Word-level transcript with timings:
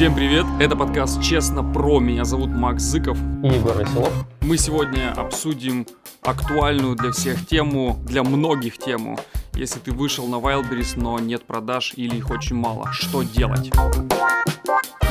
Всем 0.00 0.14
привет! 0.14 0.46
Это 0.58 0.76
подкаст 0.76 1.20
«Честно 1.20 1.62
про». 1.62 2.00
Меня 2.00 2.24
зовут 2.24 2.48
Макс 2.48 2.82
Зыков. 2.82 3.18
И 3.44 3.48
Егор 3.48 3.76
Веселов. 3.78 4.10
Мы 4.40 4.56
сегодня 4.56 5.12
обсудим 5.12 5.86
актуальную 6.22 6.96
для 6.96 7.12
всех 7.12 7.46
тему, 7.46 7.98
для 8.06 8.22
многих 8.22 8.78
тему. 8.78 9.18
Если 9.52 9.78
ты 9.78 9.92
вышел 9.92 10.26
на 10.26 10.36
Wildberries, 10.36 10.94
но 10.96 11.18
нет 11.18 11.44
продаж 11.44 11.92
или 11.96 12.16
их 12.16 12.30
очень 12.30 12.56
мало, 12.56 12.90
что 12.92 13.22
делать? 13.22 13.70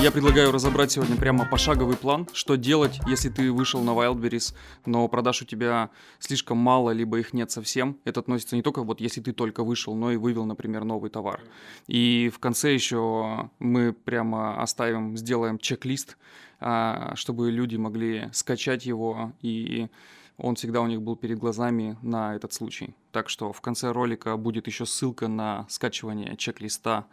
Я 0.02 0.12
предлагаю 0.12 0.54
разобрать 0.54 0.92
сегодня 0.92 1.18
прямо 1.18 1.46
пошаговый 1.46 1.98
план, 1.98 2.26
что 2.32 2.56
делать, 2.56 3.02
если 3.06 3.28
ты 3.28 3.52
вышел 3.52 3.82
на 3.82 3.90
Wildberries, 3.90 4.56
но 4.86 5.06
продаж 5.10 5.42
у 5.42 5.46
тебя 5.46 5.90
слишком 6.20 6.58
мало, 6.58 6.92
либо 6.92 7.20
их 7.20 7.34
нет 7.34 7.52
совсем. 7.52 7.98
Это 8.06 8.22
относится 8.22 8.56
не 8.56 8.62
только 8.62 8.82
вот 8.84 9.02
если 9.02 9.20
ты 9.20 9.34
только 9.34 9.62
вышел, 9.62 9.94
но 9.96 10.14
и 10.14 10.16
вывел, 10.16 10.46
например, 10.46 10.86
новый 10.86 11.10
товар. 11.10 11.42
И 11.88 12.32
в 12.34 12.40
конце 12.40 12.74
еще 12.74 13.50
мы 13.60 13.92
прямо 13.92 14.62
оставим, 14.62 15.18
сделаем 15.18 15.60
чек-лист, 15.60 16.18
а, 16.62 17.14
чтобы 17.16 17.52
люди 17.52 17.76
могли 17.76 18.30
скачать 18.32 18.86
его 18.86 19.34
и 19.42 19.90
он 20.38 20.56
всегда 20.56 20.80
у 20.80 20.88
них 20.88 21.02
был 21.02 21.18
перед 21.18 21.38
глазами 21.38 21.98
на 22.02 22.36
этот 22.36 22.54
случай. 22.54 22.96
Так 23.12 23.28
что 23.28 23.52
в 23.52 23.60
конце 23.60 23.92
ролика 23.92 24.38
будет 24.38 24.68
еще 24.68 24.86
ссылка 24.86 25.28
на 25.28 25.66
скачивание 25.68 26.38
чек-листа 26.38 27.06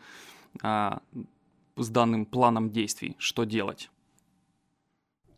а, 0.63 1.01
с 1.77 1.89
данным 1.89 2.27
планом 2.27 2.71
действий, 2.71 3.17
что 3.19 3.45
делать. 3.45 3.91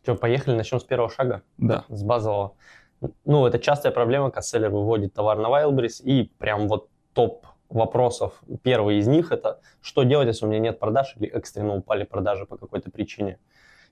Что, 0.03 0.15
поехали, 0.15 0.55
начнем 0.55 0.79
с 0.79 0.83
первого 0.83 1.09
шага? 1.09 1.43
Да. 1.57 1.85
С 1.89 2.03
базового. 2.03 2.55
Ну, 3.25 3.45
это 3.45 3.59
частая 3.59 3.91
проблема, 3.91 4.31
когда 4.31 4.41
селлер 4.41 4.69
выводит 4.69 5.13
товар 5.13 5.37
на 5.37 5.47
Wildberries, 5.47 6.01
и 6.03 6.31
прям 6.37 6.67
вот 6.67 6.89
топ 7.13 7.45
вопросов. 7.69 8.41
Первый 8.63 8.97
из 8.97 9.07
них 9.07 9.31
это, 9.31 9.61
что 9.81 10.03
делать, 10.03 10.27
если 10.27 10.45
у 10.45 10.49
меня 10.49 10.59
нет 10.59 10.79
продаж 10.79 11.15
или 11.17 11.27
экстренно 11.27 11.75
упали 11.75 12.03
продажи 12.03 12.45
по 12.45 12.57
какой-то 12.57 12.89
причине. 12.91 13.39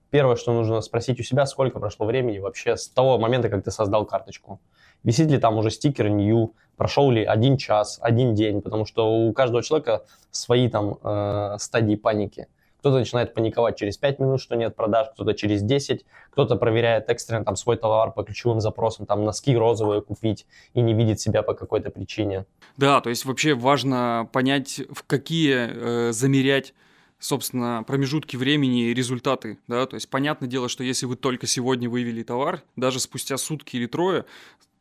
Первое, 0.10 0.36
что 0.36 0.54
нужно 0.54 0.82
спросить 0.82 1.20
у 1.20 1.24
себя, 1.24 1.46
сколько 1.46 1.80
прошло 1.80 2.06
времени 2.06 2.40
вообще 2.40 2.78
с 2.78 2.88
того 2.88 3.18
момента, 3.18 3.50
как 3.50 3.64
ты 3.64 3.72
создал 3.72 4.06
карточку. 4.06 4.60
Висит 5.04 5.30
ли 5.30 5.38
там 5.38 5.58
уже 5.58 5.70
стикер 5.70 6.10
new, 6.10 6.54
прошел 6.76 7.12
ли 7.12 7.24
один 7.24 7.58
час, 7.58 8.00
один 8.02 8.34
день, 8.34 8.62
потому 8.62 8.86
что 8.86 9.10
у 9.10 9.34
каждого 9.34 9.64
человека 9.64 10.06
свои 10.32 10.70
там 10.70 10.98
э, 11.04 11.56
стадии 11.60 11.96
паники. 11.96 12.48
Кто-то 12.80 13.00
начинает 13.00 13.34
паниковать 13.34 13.76
через 13.76 13.98
5 13.98 14.20
минут, 14.20 14.40
что 14.40 14.56
нет 14.56 14.76
продаж, 14.76 15.08
кто-то 15.14 15.34
через 15.34 15.64
10, 15.64 16.06
кто-то 16.32 16.56
проверяет 16.56 17.10
экстренно 17.10 17.44
там 17.44 17.56
свой 17.56 17.76
товар 17.76 18.12
по 18.12 18.24
ключевым 18.24 18.62
запросам, 18.62 19.06
там 19.06 19.26
носки 19.26 19.58
розовые 19.58 20.02
купить 20.02 20.46
и 20.74 20.82
не 20.82 20.94
видит 20.94 21.20
себя 21.20 21.42
по 21.42 21.54
какой-то 21.54 21.90
причине. 21.90 22.46
Да, 22.78 23.02
то 23.02 23.10
есть 23.10 23.26
вообще 23.26 23.56
важно 23.56 24.30
понять, 24.32 24.82
в 24.92 25.04
какие 25.04 26.10
э, 26.10 26.12
замерять 26.14 26.74
собственно, 27.20 27.84
промежутки 27.86 28.38
времени 28.38 28.90
и 28.90 28.94
результаты, 28.94 29.58
да, 29.68 29.86
то 29.86 29.96
есть 29.96 30.10
понятное 30.10 30.48
дело, 30.48 30.70
что 30.70 30.84
если 30.84 31.06
вы 31.06 31.16
только 31.16 31.48
сегодня 31.48 31.90
вывели 31.90 32.24
товар, 32.24 32.64
даже 32.76 33.00
спустя 33.00 33.38
сутки 33.38 33.76
или 33.76 33.88
трое, 33.88 34.26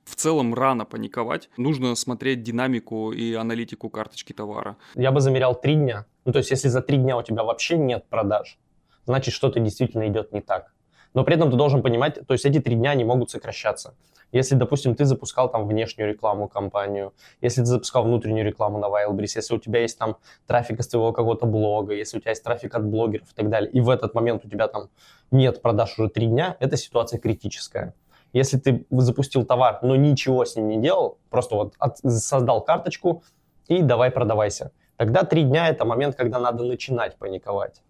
в 0.04 0.14
целом 0.14 0.54
рано 0.54 0.84
паниковать. 0.84 1.50
Нужно 1.56 1.94
смотреть 1.96 2.42
динамику 2.42 3.10
и 3.10 3.34
аналитику 3.34 3.90
карточки 3.90 4.32
товара. 4.32 4.76
Я 4.94 5.10
бы 5.10 5.20
замерял 5.20 5.60
три 5.60 5.74
дня. 5.74 6.06
Ну, 6.24 6.32
то 6.32 6.38
есть, 6.38 6.50
если 6.50 6.68
за 6.68 6.80
три 6.80 6.96
дня 6.96 7.16
у 7.16 7.22
тебя 7.22 7.42
вообще 7.42 7.76
нет 7.76 8.06
продаж, 8.08 8.56
значит, 9.04 9.34
что-то 9.34 9.58
действительно 9.58 10.06
идет 10.06 10.32
не 10.32 10.40
так. 10.40 10.72
Но 11.14 11.24
при 11.24 11.36
этом 11.36 11.50
ты 11.50 11.56
должен 11.56 11.82
понимать, 11.82 12.26
то 12.26 12.32
есть 12.32 12.44
эти 12.44 12.60
три 12.60 12.74
дня 12.74 12.94
не 12.94 13.04
могут 13.04 13.30
сокращаться. 13.30 13.94
Если, 14.32 14.54
допустим, 14.54 14.94
ты 14.94 15.04
запускал 15.04 15.50
там 15.50 15.66
внешнюю 15.66 16.10
рекламу 16.10 16.48
компанию, 16.48 17.14
если 17.40 17.60
ты 17.60 17.66
запускал 17.66 18.04
внутреннюю 18.04 18.44
рекламу 18.44 18.78
на 18.78 18.86
Wildberries, 18.86 19.32
если 19.36 19.54
у 19.54 19.58
тебя 19.58 19.80
есть 19.80 19.98
там 19.98 20.16
трафик 20.46 20.80
из 20.80 20.88
твоего 20.88 21.12
какого-то 21.12 21.46
блога, 21.46 21.94
если 21.94 22.18
у 22.18 22.20
тебя 22.20 22.32
есть 22.32 22.42
трафик 22.42 22.74
от 22.74 22.84
блогеров 22.84 23.30
и 23.30 23.34
так 23.34 23.48
далее, 23.48 23.70
и 23.70 23.80
в 23.80 23.88
этот 23.88 24.14
момент 24.14 24.44
у 24.44 24.48
тебя 24.48 24.68
там 24.68 24.88
нет 25.30 25.62
продаж 25.62 25.98
уже 25.98 26.08
три 26.08 26.26
дня, 26.26 26.56
это 26.60 26.76
ситуация 26.76 27.20
критическая. 27.20 27.94
Если 28.32 28.58
ты 28.58 28.84
запустил 28.90 29.44
товар, 29.44 29.78
но 29.82 29.96
ничего 29.96 30.44
с 30.44 30.56
ним 30.56 30.68
не 30.68 30.76
делал, 30.78 31.18
просто 31.30 31.54
вот 31.54 31.74
от, 31.78 31.98
создал 31.98 32.62
карточку 32.62 33.22
и 33.68 33.80
давай 33.80 34.10
продавайся, 34.10 34.72
тогда 34.96 35.22
три 35.22 35.44
дня 35.44 35.68
это 35.68 35.84
момент, 35.84 36.16
когда 36.16 36.38
надо 36.40 36.64
начинать 36.64 37.16
паниковать. 37.16 37.82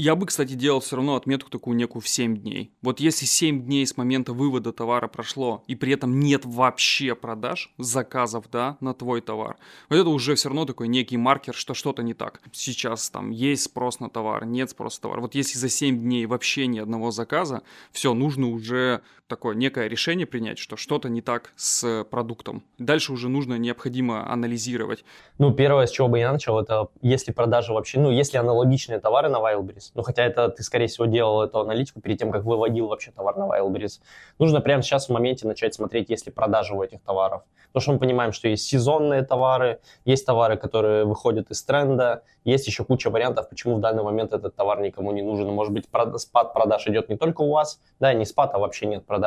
Я 0.00 0.14
бы, 0.14 0.26
кстати, 0.26 0.52
делал 0.52 0.78
все 0.78 0.94
равно 0.94 1.16
отметку 1.16 1.50
такую 1.50 1.76
некую 1.76 2.02
в 2.02 2.08
7 2.08 2.36
дней. 2.36 2.70
Вот 2.82 3.00
если 3.00 3.26
7 3.26 3.64
дней 3.64 3.84
с 3.84 3.96
момента 3.96 4.32
вывода 4.32 4.72
товара 4.72 5.08
прошло, 5.08 5.64
и 5.66 5.74
при 5.74 5.92
этом 5.92 6.20
нет 6.20 6.44
вообще 6.44 7.16
продаж, 7.16 7.74
заказов, 7.78 8.44
да, 8.48 8.76
на 8.78 8.94
твой 8.94 9.20
товар, 9.20 9.56
вот 9.88 9.96
это 9.96 10.08
уже 10.08 10.36
все 10.36 10.50
равно 10.50 10.66
такой 10.66 10.86
некий 10.86 11.16
маркер, 11.16 11.52
что 11.52 11.74
что-то 11.74 12.04
не 12.04 12.14
так. 12.14 12.40
Сейчас 12.52 13.10
там 13.10 13.30
есть 13.30 13.64
спрос 13.64 13.98
на 13.98 14.08
товар, 14.08 14.46
нет 14.46 14.70
спроса 14.70 15.00
на 15.00 15.02
товар. 15.02 15.20
Вот 15.20 15.34
если 15.34 15.58
за 15.58 15.68
7 15.68 15.98
дней 15.98 16.26
вообще 16.26 16.68
ни 16.68 16.78
одного 16.78 17.10
заказа, 17.10 17.64
все, 17.90 18.14
нужно 18.14 18.50
уже 18.50 19.02
такое 19.28 19.54
некое 19.54 19.88
решение 19.88 20.26
принять, 20.26 20.58
что 20.58 20.76
что-то 20.76 21.08
не 21.08 21.20
так 21.20 21.52
с 21.54 22.04
продуктом. 22.10 22.64
Дальше 22.78 23.12
уже 23.12 23.28
нужно 23.28 23.58
необходимо 23.58 24.30
анализировать. 24.30 25.04
Ну, 25.38 25.52
первое, 25.52 25.86
с 25.86 25.90
чего 25.90 26.08
бы 26.08 26.18
я 26.18 26.32
начал, 26.32 26.58
это 26.58 26.88
если 27.02 27.32
продажи 27.32 27.72
вообще, 27.72 28.00
ну, 28.00 28.10
если 28.10 28.38
аналогичные 28.38 28.98
товары 28.98 29.28
на 29.28 29.36
Wildberries, 29.36 29.92
ну, 29.94 30.02
хотя 30.02 30.24
это 30.24 30.48
ты, 30.48 30.62
скорее 30.62 30.86
всего, 30.86 31.06
делал 31.06 31.42
эту 31.42 31.60
аналитику 31.60 32.00
перед 32.00 32.18
тем, 32.18 32.32
как 32.32 32.44
выводил 32.44 32.88
вообще 32.88 33.12
товар 33.12 33.36
на 33.36 33.44
Wildberries, 33.44 34.00
нужно 34.38 34.60
прямо 34.60 34.82
сейчас 34.82 35.08
в 35.08 35.12
моменте 35.12 35.46
начать 35.46 35.74
смотреть, 35.74 36.10
есть 36.10 36.26
ли 36.26 36.32
продажи 36.32 36.74
у 36.74 36.82
этих 36.82 37.02
товаров. 37.02 37.42
Потому 37.68 37.82
что 37.82 37.92
мы 37.92 37.98
понимаем, 37.98 38.32
что 38.32 38.48
есть 38.48 38.64
сезонные 38.64 39.22
товары, 39.22 39.80
есть 40.06 40.24
товары, 40.24 40.56
которые 40.56 41.04
выходят 41.04 41.50
из 41.50 41.62
тренда, 41.62 42.22
есть 42.44 42.66
еще 42.66 42.82
куча 42.82 43.10
вариантов, 43.10 43.50
почему 43.50 43.76
в 43.76 43.80
данный 43.80 44.02
момент 44.02 44.32
этот 44.32 44.56
товар 44.56 44.80
никому 44.80 45.12
не 45.12 45.20
нужен. 45.20 45.48
Может 45.48 45.74
быть, 45.74 45.84
спад 46.16 46.54
продаж 46.54 46.86
идет 46.86 47.10
не 47.10 47.18
только 47.18 47.42
у 47.42 47.50
вас, 47.50 47.78
да, 48.00 48.14
не 48.14 48.24
спад, 48.24 48.54
а 48.54 48.58
вообще 48.58 48.86
нет 48.86 49.04
продаж, 49.04 49.17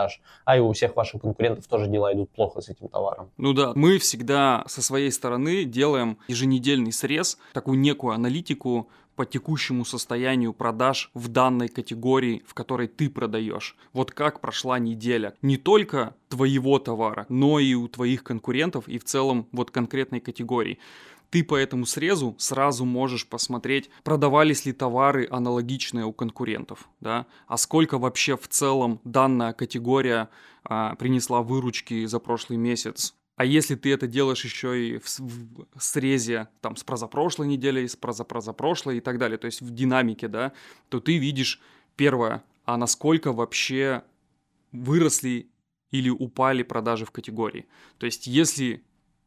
а 0.45 0.57
и 0.57 0.59
у 0.59 0.71
всех 0.73 0.95
ваших 0.95 1.21
конкурентов 1.21 1.67
тоже 1.67 1.87
дела 1.87 2.13
идут 2.13 2.29
плохо 2.31 2.61
с 2.61 2.69
этим 2.69 2.87
товаром. 2.87 3.29
Ну 3.37 3.53
да, 3.53 3.73
мы 3.75 3.97
всегда 3.97 4.63
со 4.67 4.81
своей 4.81 5.11
стороны 5.11 5.65
делаем 5.65 6.17
еженедельный 6.27 6.91
срез, 6.91 7.37
такую 7.53 7.79
некую 7.79 8.13
аналитику 8.13 8.89
по 9.15 9.25
текущему 9.25 9.85
состоянию 9.85 10.53
продаж 10.53 11.11
в 11.13 11.27
данной 11.27 11.67
категории, 11.67 12.43
в 12.47 12.53
которой 12.53 12.87
ты 12.87 13.09
продаешь. 13.09 13.75
Вот 13.93 14.11
как 14.11 14.39
прошла 14.39 14.79
неделя. 14.79 15.35
Не 15.41 15.57
только 15.57 16.15
твоего 16.29 16.79
товара, 16.79 17.25
но 17.29 17.59
и 17.59 17.73
у 17.73 17.87
твоих 17.87 18.23
конкурентов 18.23 18.87
и 18.87 18.97
в 18.97 19.03
целом 19.03 19.47
вот 19.51 19.69
конкретной 19.69 20.21
категории 20.21 20.79
ты 21.31 21.45
по 21.45 21.55
этому 21.55 21.85
срезу 21.85 22.35
сразу 22.37 22.85
можешь 22.85 23.25
посмотреть, 23.25 23.89
продавались 24.03 24.65
ли 24.65 24.73
товары 24.73 25.27
аналогичные 25.31 26.05
у 26.05 26.11
конкурентов, 26.11 26.89
да, 26.99 27.25
а 27.47 27.57
сколько 27.57 27.97
вообще 27.97 28.35
в 28.35 28.47
целом 28.49 28.99
данная 29.05 29.53
категория 29.53 30.29
а, 30.63 30.95
принесла 30.95 31.41
выручки 31.41 32.05
за 32.05 32.19
прошлый 32.19 32.59
месяц. 32.59 33.15
А 33.37 33.45
если 33.45 33.75
ты 33.75 33.93
это 33.93 34.07
делаешь 34.07 34.43
еще 34.43 34.87
и 34.87 34.97
в, 34.99 35.07
в 35.75 35.81
срезе 35.81 36.49
там 36.59 36.75
с 36.75 36.83
прозапрошлой 36.83 37.47
недели, 37.47 37.87
с 37.87 37.95
прозапрозапрошлой 37.95 38.97
и 38.97 39.01
так 39.01 39.17
далее, 39.17 39.37
то 39.37 39.45
есть 39.45 39.61
в 39.61 39.73
динамике, 39.73 40.27
да, 40.27 40.51
то 40.89 40.99
ты 40.99 41.17
видишь 41.17 41.61
первое, 41.95 42.43
а 42.65 42.75
насколько 42.75 43.31
вообще 43.31 44.03
выросли 44.73 45.49
или 45.91 46.09
упали 46.09 46.63
продажи 46.63 47.05
в 47.05 47.11
категории. 47.11 47.67
То 47.97 48.05
есть 48.05 48.27
если 48.27 48.83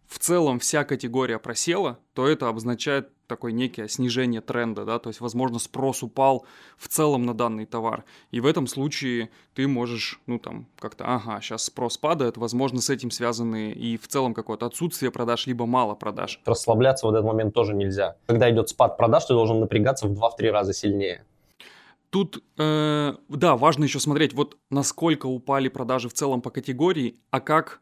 в 0.08 0.18
целом 0.18 0.58
вся 0.58 0.84
категория 0.84 1.38
просела, 1.38 1.98
то 2.12 2.26
это 2.26 2.48
обозначает 2.48 3.10
такое 3.26 3.52
некое 3.52 3.88
снижение 3.88 4.40
тренда, 4.40 4.84
да, 4.84 4.98
то 4.98 5.08
есть, 5.08 5.20
возможно, 5.20 5.58
спрос 5.58 6.02
упал 6.02 6.44
в 6.76 6.88
целом 6.88 7.24
на 7.24 7.34
данный 7.34 7.64
товар. 7.64 8.04
И 8.30 8.40
в 8.40 8.46
этом 8.46 8.66
случае 8.66 9.30
ты 9.54 9.66
можешь, 9.66 10.20
ну, 10.26 10.38
там, 10.38 10.66
как-то, 10.78 11.04
ага, 11.06 11.40
сейчас 11.40 11.64
спрос 11.64 11.96
падает, 11.96 12.36
возможно, 12.36 12.80
с 12.80 12.90
этим 12.90 13.10
связаны 13.10 13.72
и 13.72 13.96
в 13.96 14.08
целом 14.08 14.34
какое-то 14.34 14.66
отсутствие 14.66 15.10
продаж, 15.10 15.46
либо 15.46 15.66
мало 15.66 15.94
продаж. 15.94 16.40
Расслабляться 16.44 17.06
в 17.06 17.10
этот 17.10 17.24
момент 17.24 17.54
тоже 17.54 17.74
нельзя. 17.74 18.16
Когда 18.26 18.50
идет 18.50 18.68
спад 18.68 18.96
продаж, 18.96 19.24
ты 19.24 19.32
должен 19.32 19.60
напрягаться 19.60 20.06
в 20.06 20.12
2-3 20.12 20.50
раза 20.50 20.72
сильнее. 20.72 21.24
Тут, 22.10 22.44
э, 22.58 23.14
да, 23.28 23.56
важно 23.56 23.84
еще 23.84 23.98
смотреть, 23.98 24.34
вот 24.34 24.56
насколько 24.70 25.26
упали 25.26 25.68
продажи 25.68 26.08
в 26.08 26.12
целом 26.12 26.42
по 26.42 26.50
категории, 26.50 27.16
а 27.30 27.40
как 27.40 27.80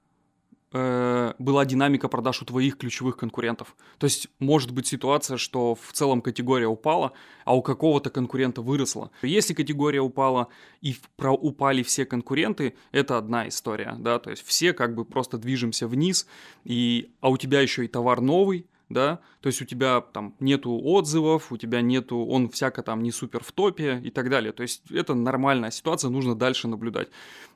э, 0.73 1.35
была 1.39 1.65
динамика 1.65 2.09
продаж 2.09 2.43
у 2.43 2.45
твоих 2.45 2.79
ключевых 2.79 3.17
конкурентов. 3.17 3.77
То 3.99 4.05
есть 4.05 4.29
может 4.39 4.73
быть 4.73 4.87
ситуация, 4.87 5.37
что 5.37 5.75
в 5.75 5.93
целом 5.93 6.23
категория 6.23 6.67
упала, 6.67 7.13
а 7.45 7.57
у 7.57 7.63
какого-то 7.63 8.11
конкурента 8.11 8.63
выросла. 8.63 9.11
Если 9.23 9.55
категория 9.55 10.01
упала 10.01 10.49
и 10.81 10.97
про 11.17 11.33
упали 11.33 11.83
все 11.83 12.05
конкуренты, 12.05 12.75
это 12.93 13.19
одна 13.19 13.49
история, 13.49 13.95
да, 13.99 14.19
то 14.19 14.31
есть 14.31 14.45
все 14.47 14.73
как 14.73 14.95
бы 14.95 15.05
просто 15.05 15.39
движемся 15.39 15.87
вниз, 15.87 16.27
и, 16.65 17.11
а 17.21 17.31
у 17.31 17.37
тебя 17.37 17.61
еще 17.61 17.85
и 17.85 17.89
товар 17.89 18.21
новый, 18.21 18.67
да, 18.89 19.21
то 19.41 19.49
есть 19.49 19.63
у 19.63 19.65
тебя 19.65 20.01
там 20.01 20.35
нету 20.39 20.79
отзывов, 20.83 21.51
у 21.51 21.57
тебя 21.57 21.81
нету, 21.81 22.19
он 22.19 22.49
всяко 22.49 22.83
там 22.83 23.03
не 23.03 23.11
супер 23.11 23.43
в 23.43 23.53
топе 23.53 24.01
и 24.05 24.11
так 24.11 24.29
далее, 24.29 24.53
то 24.53 24.63
есть 24.63 24.91
это 24.91 25.15
нормальная 25.15 25.71
ситуация, 25.71 26.11
нужно 26.11 26.35
дальше 26.35 26.69
наблюдать. 26.69 27.09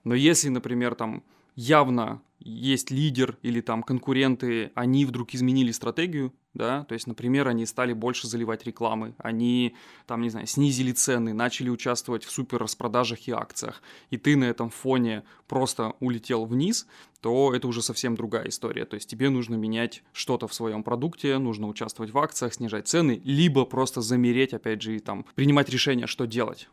Но 0.04 0.14
если, 0.14 0.48
например, 0.48 0.94
там 0.94 1.22
явно 1.56 2.22
есть 2.38 2.90
лидер 2.90 3.38
или 3.42 3.60
там 3.60 3.82
конкуренты, 3.82 4.70
они 4.74 5.04
вдруг 5.04 5.34
изменили 5.34 5.72
стратегию, 5.72 6.32
да, 6.54 6.84
то 6.84 6.94
есть, 6.94 7.06
например, 7.06 7.48
они 7.48 7.66
стали 7.66 7.92
больше 7.92 8.28
заливать 8.28 8.64
рекламы, 8.64 9.14
они, 9.18 9.74
там, 10.06 10.22
не 10.22 10.30
знаю, 10.30 10.46
снизили 10.46 10.92
цены, 10.92 11.34
начали 11.34 11.68
участвовать 11.68 12.24
в 12.24 12.30
супер 12.30 12.58
распродажах 12.58 13.26
и 13.26 13.32
акциях, 13.32 13.82
и 14.10 14.16
ты 14.16 14.36
на 14.36 14.44
этом 14.44 14.70
фоне 14.70 15.24
просто 15.48 15.94
улетел 16.00 16.44
вниз, 16.44 16.86
то 17.20 17.52
это 17.54 17.66
уже 17.66 17.82
совсем 17.82 18.14
другая 18.14 18.48
история. 18.48 18.84
То 18.84 18.94
есть 18.94 19.08
тебе 19.08 19.28
нужно 19.28 19.56
менять 19.56 20.02
что-то 20.12 20.46
в 20.46 20.54
своем 20.54 20.82
продукте, 20.82 21.36
нужно 21.38 21.68
участвовать 21.68 22.12
в 22.12 22.18
акциях, 22.18 22.54
снижать 22.54 22.86
цены, 22.86 23.20
либо 23.24 23.64
просто 23.64 24.00
замереть, 24.00 24.54
опять 24.54 24.80
же, 24.80 24.96
и 24.96 25.00
там 25.00 25.26
принимать 25.34 25.68
решение, 25.68 26.06
что 26.06 26.26
делать. 26.26 26.68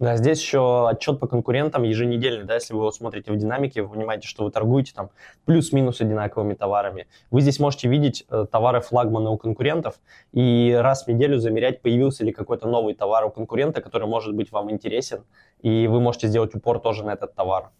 Да, 0.00 0.16
здесь 0.16 0.42
еще 0.42 0.88
отчет 0.88 1.20
по 1.20 1.28
конкурентам 1.28 1.84
еженедельный, 1.84 2.44
да, 2.44 2.54
если 2.54 2.74
вы 2.74 2.80
его 2.80 2.90
смотрите 2.90 3.30
в 3.30 3.36
динамике, 3.36 3.82
вы 3.82 3.94
понимаете, 3.94 4.26
что 4.26 4.42
вы 4.42 4.50
торгуете 4.50 4.92
там 4.92 5.10
плюс-минус 5.44 6.00
одинаковыми 6.00 6.54
товарами. 6.54 7.06
Вы 7.30 7.42
здесь 7.42 7.60
можете 7.60 7.88
видеть 7.88 8.24
э, 8.28 8.46
товары 8.50 8.80
флагмана 8.80 9.30
у 9.30 9.38
конкурентов 9.38 10.00
и 10.32 10.76
раз 10.76 11.04
в 11.04 11.08
неделю 11.08 11.38
замерять, 11.38 11.80
появился 11.80 12.24
ли 12.24 12.32
какой-то 12.32 12.66
новый 12.66 12.94
товар 12.94 13.24
у 13.24 13.30
конкурента, 13.30 13.80
который 13.80 14.08
может 14.08 14.34
быть 14.34 14.50
вам 14.50 14.68
интересен, 14.72 15.24
и 15.62 15.86
вы 15.86 16.00
можете 16.00 16.26
сделать 16.26 16.54
упор 16.56 16.80
тоже 16.80 17.04
на 17.04 17.12
этот 17.12 17.36
товар. 17.36 17.70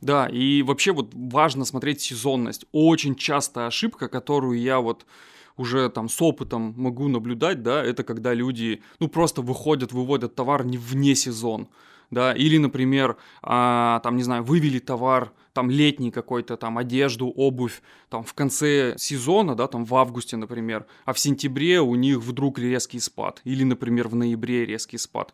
Да, 0.00 0.28
и 0.28 0.62
вообще 0.62 0.92
вот 0.92 1.08
важно 1.14 1.64
смотреть 1.64 2.00
сезонность. 2.00 2.64
Очень 2.70 3.16
частая 3.16 3.66
ошибка, 3.66 4.08
которую 4.08 4.60
я 4.60 4.78
вот 4.78 5.04
уже 5.56 5.88
там 5.88 6.08
с 6.08 6.20
опытом 6.20 6.74
могу 6.76 7.08
наблюдать, 7.08 7.62
да, 7.62 7.82
это 7.82 8.04
когда 8.04 8.34
люди, 8.34 8.82
ну, 9.00 9.08
просто 9.08 9.42
выходят, 9.42 9.92
выводят 9.92 10.34
товар 10.34 10.64
не 10.64 10.78
вне 10.78 11.14
сезон, 11.14 11.68
да, 12.10 12.32
или, 12.32 12.58
например, 12.58 13.16
а, 13.42 14.00
там, 14.00 14.16
не 14.16 14.22
знаю, 14.22 14.44
вывели 14.44 14.78
товар, 14.78 15.32
там, 15.56 15.70
летний 15.70 16.10
какой-то, 16.10 16.56
там, 16.56 16.76
одежду, 16.76 17.28
обувь, 17.28 17.80
там, 18.10 18.22
в 18.24 18.34
конце 18.34 18.94
сезона, 18.98 19.54
да, 19.54 19.66
там, 19.66 19.86
в 19.86 19.94
августе, 19.94 20.36
например, 20.36 20.84
а 21.06 21.12
в 21.12 21.18
сентябре 21.18 21.80
у 21.80 21.94
них 21.94 22.18
вдруг 22.18 22.58
резкий 22.58 23.00
спад, 23.00 23.40
или, 23.44 23.64
например, 23.64 24.08
в 24.08 24.14
ноябре 24.14 24.66
резкий 24.66 24.98
спад, 24.98 25.32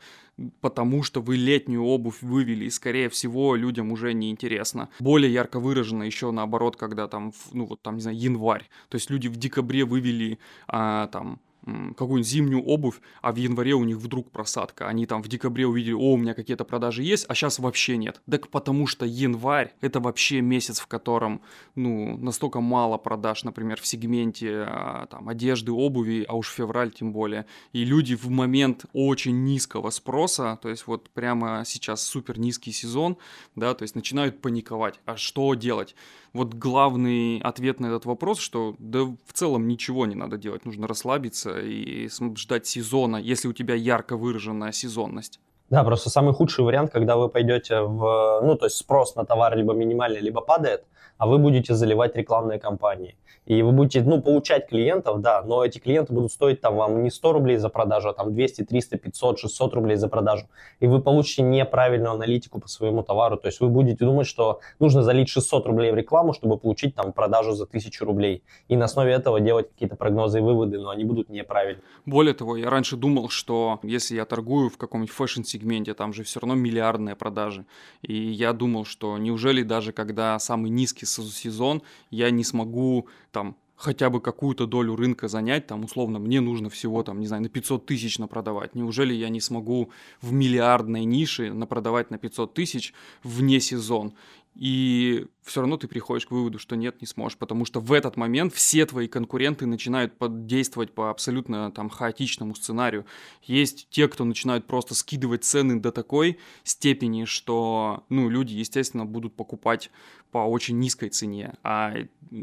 потому 0.61 1.03
что 1.03 1.21
вы 1.21 1.35
летнюю 1.35 1.83
обувь 1.83 2.23
вывели, 2.23 2.67
и, 2.67 2.71
скорее 2.71 3.09
всего, 3.09 3.57
людям 3.57 3.91
уже 3.91 4.15
не 4.15 4.31
интересно. 4.31 4.89
Более 5.01 5.33
ярко 5.33 5.59
выражено 5.59 6.05
еще 6.05 6.31
наоборот, 6.31 6.77
когда 6.77 7.09
там, 7.09 7.33
ну, 7.53 7.65
вот 7.65 7.83
там, 7.83 7.97
не 7.97 8.03
знаю, 8.03 8.17
январь, 8.17 8.69
то 8.91 8.95
есть 8.95 9.11
люди 9.11 9.27
в 9.27 9.37
декабре 9.37 9.85
вывели, 9.85 10.39
а, 10.69 11.09
там, 11.09 11.41
какую-нибудь 11.65 12.27
зимнюю 12.27 12.63
обувь, 12.65 13.01
а 13.21 13.33
в 13.33 13.37
январе 13.37 13.75
у 13.75 13.85
них 13.85 13.97
вдруг 13.99 14.31
просадка. 14.31 14.89
Они 14.89 15.07
там 15.07 15.23
в 15.23 15.29
декабре 15.29 15.67
увидели, 15.67 15.95
о, 15.95 16.13
у 16.13 16.17
меня 16.17 16.35
какие-то 16.35 16.65
продажи 16.65 17.03
есть, 17.03 17.25
а 17.29 17.35
сейчас 17.35 17.59
вообще 17.59 17.97
нет. 17.97 18.21
Так 18.31 18.49
потому 18.49 18.87
что 18.87 19.07
январь– 19.07 19.73
это 19.81 20.01
вообще 20.01 20.41
месяц, 20.41 20.81
в 20.81 20.87
котором, 20.87 21.43
ну, 21.75 22.17
настолько 22.17 22.61
мало 22.61 22.99
продаж, 22.99 23.45
например, 23.45 23.81
в 23.81 23.87
сегменте 23.87 24.65
а, 24.67 25.07
там, 25.07 25.29
одежды, 25.29 25.73
обуви, 25.73 26.25
а 26.29 26.35
уж 26.35 26.51
февраль 26.51 26.91
тем 26.91 27.13
более. 27.13 27.47
И 27.73 27.85
люди 27.85 28.15
в 28.15 28.29
момент 28.29 28.87
очень 28.93 29.45
низкого 29.45 29.91
спроса, 29.91 30.59
то 30.61 30.69
есть 30.69 30.87
вот 30.87 31.11
прямо 31.11 31.63
сейчас 31.65 32.03
супер 32.03 32.39
низкий 32.39 32.73
сезон, 32.73 33.17
да, 33.55 33.75
то 33.75 33.83
есть 33.83 33.95
начинают 33.95 34.41
паниковать. 34.41 35.01
А 35.05 35.17
что 35.17 35.55
делать? 35.55 35.95
вот 36.33 36.55
главный 36.55 37.39
ответ 37.39 37.81
на 37.81 37.87
этот 37.87 38.07
вопрос, 38.07 38.39
что 38.39 38.75
да 38.79 39.05
в 39.05 39.33
целом 39.33 39.69
ничего 39.69 40.07
не 40.07 40.15
надо 40.15 40.39
делать, 40.39 40.65
нужно 40.65 40.87
расслабиться 40.87 41.52
и 41.61 42.09
ждать 42.37 42.67
сезона, 42.67 43.17
если 43.17 43.49
у 43.49 43.53
тебя 43.53 43.75
ярко 43.75 44.17
выраженная 44.17 44.73
сезонность. 44.73 45.41
Да, 45.71 45.85
просто 45.85 46.11
самый 46.11 46.35
худший 46.35 46.65
вариант, 46.65 46.93
когда 46.93 47.17
вы 47.17 47.29
пойдете 47.29 47.81
в, 47.81 48.41
ну, 48.43 48.57
то 48.57 48.67
есть 48.67 48.77
спрос 48.77 49.17
на 49.17 49.25
товар 49.25 49.57
либо 49.57 49.73
минимальный, 49.73 50.21
либо 50.21 50.41
падает, 50.43 50.85
а 51.17 51.27
вы 51.27 51.39
будете 51.39 51.75
заливать 51.75 52.15
рекламные 52.17 52.59
кампании. 52.59 53.17
И 53.47 53.61
вы 53.63 53.73
будете, 53.73 54.03
ну, 54.03 54.23
получать 54.23 54.69
клиентов, 54.69 55.21
да, 55.21 55.43
но 55.43 55.65
эти 55.65 55.79
клиенты 55.79 56.13
будут 56.13 56.33
стоить 56.33 56.61
там 56.61 56.77
вам 56.77 57.03
не 57.03 57.11
100 57.11 57.33
рублей 57.33 57.57
за 57.57 57.69
продажу, 57.69 58.09
а 58.09 58.13
там 58.13 58.33
200, 58.33 58.65
300, 58.65 58.99
500, 58.99 59.39
600 59.41 59.75
рублей 59.75 59.97
за 59.97 60.09
продажу. 60.09 60.47
И 60.79 60.87
вы 60.87 61.03
получите 61.03 61.43
неправильную 61.43 62.13
аналитику 62.13 62.61
по 62.61 62.69
своему 62.69 63.03
товару. 63.03 63.37
То 63.37 63.49
есть 63.49 63.61
вы 63.61 63.69
будете 63.69 64.05
думать, 64.05 64.29
что 64.29 64.61
нужно 64.79 65.03
залить 65.03 65.29
600 65.29 65.67
рублей 65.67 65.91
в 65.91 65.97
рекламу, 65.97 66.33
чтобы 66.33 66.57
получить 66.57 66.95
там 66.95 67.13
продажу 67.13 67.53
за 67.53 67.65
1000 67.65 68.05
рублей. 68.05 68.45
И 68.69 68.77
на 68.77 68.85
основе 68.85 69.13
этого 69.13 69.41
делать 69.41 69.71
какие-то 69.71 69.97
прогнозы 69.97 70.39
и 70.39 70.41
выводы, 70.41 70.79
но 70.79 70.91
они 70.91 71.05
будут 71.05 71.29
неправильные. 71.29 71.83
Более 72.07 72.35
того, 72.35 72.57
я 72.57 72.71
раньше 72.71 72.97
думал, 72.97 73.29
что 73.29 73.81
если 73.83 74.15
я 74.15 74.25
торгую 74.25 74.71
в 74.71 74.77
каком-нибудь 74.77 75.13
фэшн-сегменте, 75.15 75.95
там 75.95 76.13
же 76.13 76.23
все 76.23 76.39
равно 76.39 76.55
миллиардные 76.55 77.17
продажи. 77.17 77.67
И 78.03 78.15
я 78.15 78.53
думал, 78.53 78.85
что 78.85 79.19
неужели 79.19 79.63
даже 79.63 79.93
когда 79.93 80.39
самый 80.39 80.71
низкий 80.71 81.07
сезон, 81.07 81.83
я 82.11 82.31
не 82.31 82.45
смогу 82.45 83.09
там 83.33 83.57
хотя 83.83 84.11
бы 84.11 84.21
какую-то 84.21 84.67
долю 84.67 84.95
рынка 84.95 85.27
занять, 85.27 85.67
там, 85.67 85.85
условно, 85.85 86.21
мне 86.21 86.41
нужно 86.41 86.71
всего, 86.71 87.03
там, 87.03 87.19
не 87.19 87.27
знаю, 87.27 87.43
на 87.43 87.49
500 87.49 87.85
тысяч 87.85 88.19
напродавать. 88.19 88.77
Неужели 88.77 89.13
я 89.13 89.29
не 89.29 89.41
смогу 89.41 89.91
в 90.21 90.33
миллиардной 90.33 91.05
нише 91.05 91.53
напродавать 91.53 92.11
на 92.11 92.19
500 92.19 92.55
тысяч 92.55 92.95
вне 93.25 93.59
сезон? 93.59 94.13
И 94.55 95.27
все 95.43 95.61
равно 95.61 95.79
ты 95.79 95.89
приходишь 95.89 96.27
к 96.27 96.31
выводу, 96.31 96.59
что 96.59 96.77
нет, 96.77 97.01
не 97.01 97.07
сможешь, 97.07 97.39
потому 97.39 97.65
что 97.65 97.81
в 97.81 97.91
этот 97.93 98.17
момент 98.17 98.53
все 98.53 98.85
твои 98.85 99.09
конкуренты 99.09 99.65
начинают 99.65 100.13
действовать 100.47 100.93
по 100.93 101.11
абсолютно 101.11 101.73
там 101.73 101.89
хаотичному 101.89 102.55
сценарию. 102.55 103.07
Есть 103.43 103.89
те, 103.91 104.09
кто 104.09 104.25
начинают 104.25 104.67
просто 104.67 104.95
скидывать 104.95 105.45
цены 105.45 105.81
до 105.81 105.91
такой 105.91 106.39
степени, 106.65 107.25
что, 107.25 108.05
ну, 108.11 108.29
люди, 108.29 108.55
естественно, 108.55 109.07
будут 109.07 109.35
покупать 109.35 109.91
по 110.31 110.39
очень 110.39 110.79
низкой 110.79 111.09
цене, 111.09 111.55
а 111.63 111.95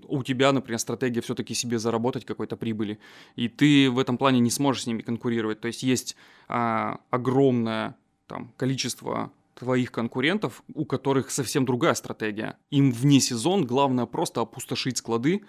у 0.07 0.23
тебя, 0.23 0.51
например, 0.51 0.79
стратегия 0.79 1.21
все-таки 1.21 1.53
себе 1.53 1.79
заработать 1.79 2.25
какой-то 2.25 2.57
прибыли, 2.57 2.99
и 3.35 3.47
ты 3.47 3.89
в 3.89 3.97
этом 3.97 4.17
плане 4.17 4.39
не 4.39 4.51
сможешь 4.51 4.83
с 4.83 4.87
ними 4.87 5.01
конкурировать. 5.01 5.61
То 5.61 5.67
есть 5.67 5.83
есть 5.83 6.15
а, 6.47 6.99
огромное 7.09 7.95
там 8.27 8.53
количество 8.57 9.31
твоих 9.59 9.91
конкурентов, 9.91 10.63
у 10.73 10.85
которых 10.85 11.29
совсем 11.31 11.65
другая 11.65 11.93
стратегия. 11.93 12.57
Им 12.71 12.91
вне 12.91 13.19
сезон 13.19 13.65
главное 13.65 14.05
просто 14.05 14.41
опустошить 14.41 14.97
склады, 14.97 15.43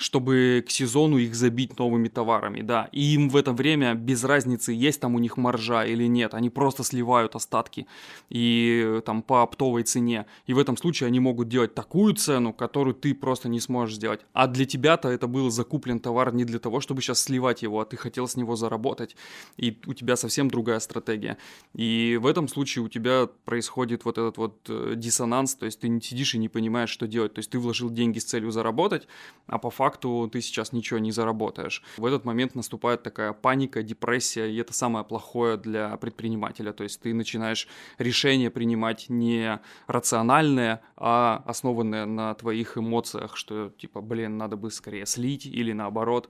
чтобы 0.00 0.64
к 0.66 0.70
сезону 0.70 1.18
их 1.18 1.34
забить 1.34 1.78
новыми 1.78 2.08
товарами, 2.08 2.62
да. 2.62 2.88
И 2.90 3.14
им 3.14 3.28
в 3.28 3.36
это 3.36 3.52
время 3.52 3.94
без 3.94 4.24
разницы, 4.24 4.72
есть 4.72 4.98
там 4.98 5.14
у 5.14 5.18
них 5.18 5.36
маржа 5.36 5.84
или 5.84 6.04
нет, 6.04 6.32
они 6.32 6.48
просто 6.48 6.84
сливают 6.84 7.36
остатки 7.36 7.86
и 8.30 9.02
там 9.04 9.20
по 9.20 9.42
оптовой 9.42 9.82
цене. 9.82 10.24
И 10.46 10.54
в 10.54 10.58
этом 10.58 10.78
случае 10.78 11.08
они 11.08 11.20
могут 11.20 11.48
делать 11.48 11.74
такую 11.74 12.14
цену, 12.14 12.54
которую 12.54 12.94
ты 12.94 13.14
просто 13.14 13.50
не 13.50 13.60
сможешь 13.60 13.96
сделать. 13.96 14.20
А 14.32 14.46
для 14.46 14.64
тебя-то 14.64 15.08
это 15.10 15.26
был 15.26 15.50
закуплен 15.50 16.00
товар 16.00 16.32
не 16.32 16.46
для 16.46 16.58
того, 16.58 16.80
чтобы 16.80 17.02
сейчас 17.02 17.20
сливать 17.20 17.60
его, 17.60 17.80
а 17.80 17.84
ты 17.84 17.98
хотел 17.98 18.26
с 18.26 18.36
него 18.36 18.56
заработать. 18.56 19.16
И 19.58 19.78
у 19.84 19.92
тебя 19.92 20.16
совсем 20.16 20.48
другая 20.48 20.80
стратегия. 20.80 21.36
И 21.74 22.18
в 22.22 22.26
этом 22.26 22.48
случае 22.48 22.84
у 22.84 22.88
тебя 22.88 23.28
происходит 23.44 24.06
вот 24.06 24.16
этот 24.16 24.38
вот 24.38 24.66
э, 24.70 24.94
диссонанс, 24.96 25.56
то 25.56 25.66
есть 25.66 25.80
ты 25.80 25.88
не 25.88 26.00
сидишь 26.00 26.34
и 26.34 26.38
не 26.38 26.48
понимаешь, 26.48 26.88
что 26.88 27.06
делать. 27.06 27.34
То 27.34 27.40
есть 27.40 27.50
ты 27.50 27.58
вложил 27.58 27.90
деньги 27.90 28.18
с 28.18 28.24
целью 28.24 28.50
заработать, 28.50 29.06
а 29.46 29.58
по 29.58 29.68
факту 29.68 29.89
факту 29.90 30.28
ты 30.32 30.40
сейчас 30.40 30.72
ничего 30.72 31.00
не 31.00 31.12
заработаешь. 31.12 31.82
В 31.96 32.04
этот 32.04 32.24
момент 32.24 32.54
наступает 32.54 33.02
такая 33.02 33.32
паника, 33.32 33.82
депрессия, 33.82 34.46
и 34.50 34.56
это 34.56 34.72
самое 34.72 35.04
плохое 35.04 35.56
для 35.56 35.96
предпринимателя. 35.96 36.72
То 36.72 36.84
есть 36.84 37.00
ты 37.00 37.12
начинаешь 37.12 37.66
решения 37.98 38.50
принимать 38.50 39.06
не 39.08 39.60
рациональные, 39.88 40.80
а 40.96 41.42
основанные 41.46 42.06
на 42.06 42.34
твоих 42.34 42.78
эмоциях, 42.78 43.36
что 43.36 43.70
типа, 43.78 44.00
блин, 44.00 44.38
надо 44.38 44.56
бы 44.56 44.70
скорее 44.70 45.06
слить 45.06 45.46
или 45.46 45.72
наоборот. 45.72 46.28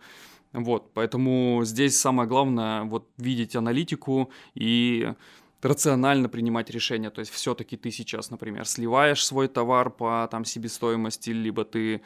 Вот, 0.52 0.93
поэтому 0.95 1.61
здесь 1.64 1.99
самое 1.99 2.29
главное 2.29 2.83
вот 2.85 3.09
видеть 3.19 3.57
аналитику 3.57 4.31
и 4.55 5.12
рационально 5.62 6.29
принимать 6.29 6.71
решения. 6.71 7.11
То 7.11 7.21
есть 7.21 7.33
все-таки 7.33 7.76
ты 7.76 7.90
сейчас, 7.90 8.31
например, 8.31 8.67
сливаешь 8.67 9.25
свой 9.25 9.49
товар 9.49 9.90
по 9.90 10.26
там 10.31 10.45
себестоимости, 10.45 11.31
либо 11.31 11.64
ты 11.64 12.00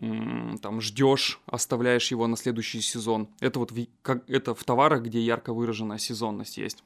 там 0.00 0.80
ждешь, 0.80 1.40
оставляешь 1.46 2.10
его 2.10 2.26
на 2.26 2.36
следующий 2.36 2.80
сезон. 2.80 3.28
Это 3.40 3.58
вот 3.58 3.72
в, 3.72 3.86
как, 4.02 4.28
это 4.28 4.54
в 4.54 4.64
товарах, 4.64 5.02
где 5.02 5.20
ярко 5.20 5.52
выраженная 5.52 5.98
сезонность 5.98 6.56
есть. 6.58 6.82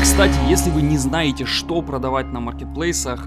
Кстати, 0.00 0.38
если 0.48 0.70
вы 0.70 0.82
не 0.82 0.98
знаете, 0.98 1.44
что 1.44 1.82
продавать 1.82 2.26
на 2.26 2.40
маркетплейсах, 2.40 3.26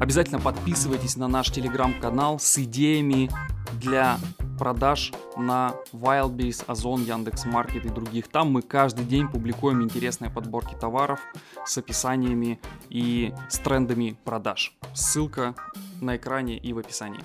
обязательно 0.00 0.40
подписывайтесь 0.40 1.16
на 1.16 1.28
наш 1.28 1.50
телеграм-канал 1.50 2.38
с 2.40 2.58
идеями 2.58 3.30
для 3.72 4.18
продаж 4.58 5.12
на 5.36 5.74
Wildberries, 5.92 6.64
Озон, 6.66 7.04
Яндекс.Маркет 7.04 7.86
и 7.86 7.88
других. 7.88 8.28
Там 8.28 8.50
мы 8.50 8.62
каждый 8.62 9.04
день 9.04 9.28
публикуем 9.28 9.82
интересные 9.82 10.30
подборки 10.30 10.74
товаров 10.74 11.20
с 11.64 11.78
описаниями 11.78 12.60
и 12.90 13.32
с 13.48 13.58
трендами 13.58 14.16
продаж. 14.24 14.74
Ссылка 14.94 15.54
на 16.00 16.16
экране 16.16 16.58
и 16.58 16.72
в 16.72 16.78
описании. 16.78 17.20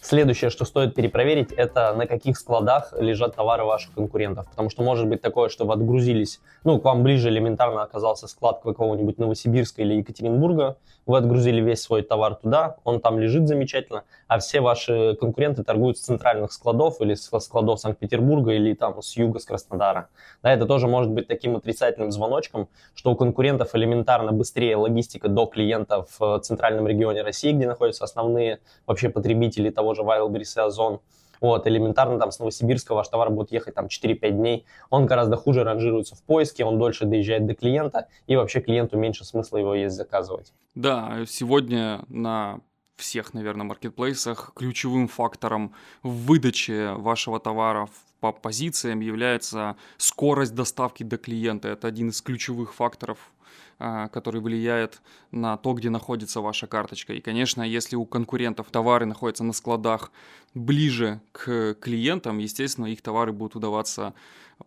Следующее, 0.00 0.50
что 0.50 0.64
стоит 0.64 0.94
перепроверить, 0.94 1.52
это 1.52 1.92
на 1.92 2.06
каких 2.06 2.38
складах 2.38 2.94
лежат 2.98 3.34
товары 3.34 3.64
ваших 3.64 3.94
конкурентов. 3.94 4.48
Потому 4.48 4.70
что 4.70 4.82
может 4.82 5.08
быть 5.08 5.20
такое, 5.20 5.48
что 5.48 5.64
вы 5.64 5.74
отгрузились, 5.74 6.40
ну, 6.64 6.80
к 6.80 6.84
вам 6.84 7.02
ближе 7.02 7.28
элементарно 7.28 7.82
оказался 7.82 8.28
склад 8.28 8.60
какого-нибудь 8.62 9.18
Новосибирска 9.18 9.82
или 9.82 9.94
Екатеринбурга, 9.94 10.76
вы 11.08 11.16
отгрузили 11.16 11.60
весь 11.60 11.80
свой 11.80 12.02
товар 12.02 12.34
туда, 12.34 12.76
он 12.84 13.00
там 13.00 13.18
лежит 13.18 13.48
замечательно, 13.48 14.04
а 14.28 14.38
все 14.38 14.60
ваши 14.60 15.16
конкуренты 15.18 15.64
торгуют 15.64 15.96
с 15.96 16.02
центральных 16.02 16.52
складов 16.52 17.00
или 17.00 17.14
с 17.14 17.30
складов 17.40 17.80
Санкт-Петербурга 17.80 18.52
или 18.52 18.74
там 18.74 19.02
с 19.02 19.16
юга, 19.16 19.38
с 19.38 19.46
Краснодара. 19.46 20.10
Да, 20.42 20.52
это 20.52 20.66
тоже 20.66 20.86
может 20.86 21.10
быть 21.10 21.26
таким 21.26 21.56
отрицательным 21.56 22.12
звоночком, 22.12 22.68
что 22.94 23.10
у 23.10 23.16
конкурентов 23.16 23.74
элементарно 23.74 24.32
быстрее 24.32 24.76
логистика 24.76 25.28
до 25.28 25.46
клиента 25.46 26.06
в 26.18 26.40
центральном 26.40 26.86
регионе 26.86 27.22
России, 27.22 27.52
где 27.52 27.66
находятся 27.66 28.04
основные 28.04 28.60
вообще 28.86 29.08
потребители 29.08 29.70
того 29.70 29.87
же 29.94 30.02
Wildberries 30.02 30.52
и 30.56 30.60
Озон. 30.60 31.00
Вот, 31.40 31.66
элементарно 31.66 32.18
там 32.18 32.32
с 32.32 32.38
Новосибирска 32.38 32.94
ваш 32.94 33.08
товар 33.08 33.30
будет 33.30 33.52
ехать 33.52 33.74
там 33.74 33.86
4-5 33.86 34.30
дней. 34.30 34.66
Он 34.90 35.06
гораздо 35.06 35.36
хуже 35.36 35.62
ранжируется 35.64 36.16
в 36.16 36.22
поиске, 36.22 36.64
он 36.64 36.78
дольше 36.78 37.04
доезжает 37.04 37.46
до 37.46 37.54
клиента, 37.54 38.08
и 38.26 38.36
вообще 38.36 38.60
клиенту 38.60 38.96
меньше 38.98 39.24
смысла 39.24 39.58
его 39.58 39.74
есть 39.74 39.94
заказывать. 39.94 40.52
Да, 40.74 41.24
сегодня 41.26 42.04
на 42.08 42.60
всех, 42.96 43.32
наверное, 43.34 43.64
маркетплейсах 43.64 44.52
ключевым 44.54 45.06
фактором 45.06 45.72
в 46.02 46.26
выдаче 46.26 46.94
вашего 46.94 47.38
товара 47.38 47.88
по 48.20 48.32
позициям 48.32 49.00
является 49.00 49.76
скорость 49.96 50.54
доставки 50.54 51.02
до 51.02 51.18
клиента. 51.18 51.68
Это 51.68 51.88
один 51.88 52.08
из 52.10 52.20
ключевых 52.22 52.74
факторов 52.74 53.18
а, 53.80 54.08
который 54.08 54.40
влияет 54.40 55.00
на 55.30 55.56
то, 55.56 55.72
где 55.72 55.88
находится 55.88 56.40
ваша 56.40 56.66
карточка. 56.66 57.12
И, 57.12 57.20
конечно, 57.20 57.62
если 57.62 57.94
у 57.94 58.04
конкурентов 58.06 58.70
товары 58.70 59.06
находятся 59.06 59.44
на 59.44 59.52
складах 59.52 60.10
ближе 60.52 61.20
к 61.30 61.74
клиентам, 61.74 62.38
естественно, 62.38 62.86
их 62.86 63.02
товары 63.02 63.32
будут 63.32 63.54
удаваться 63.54 64.14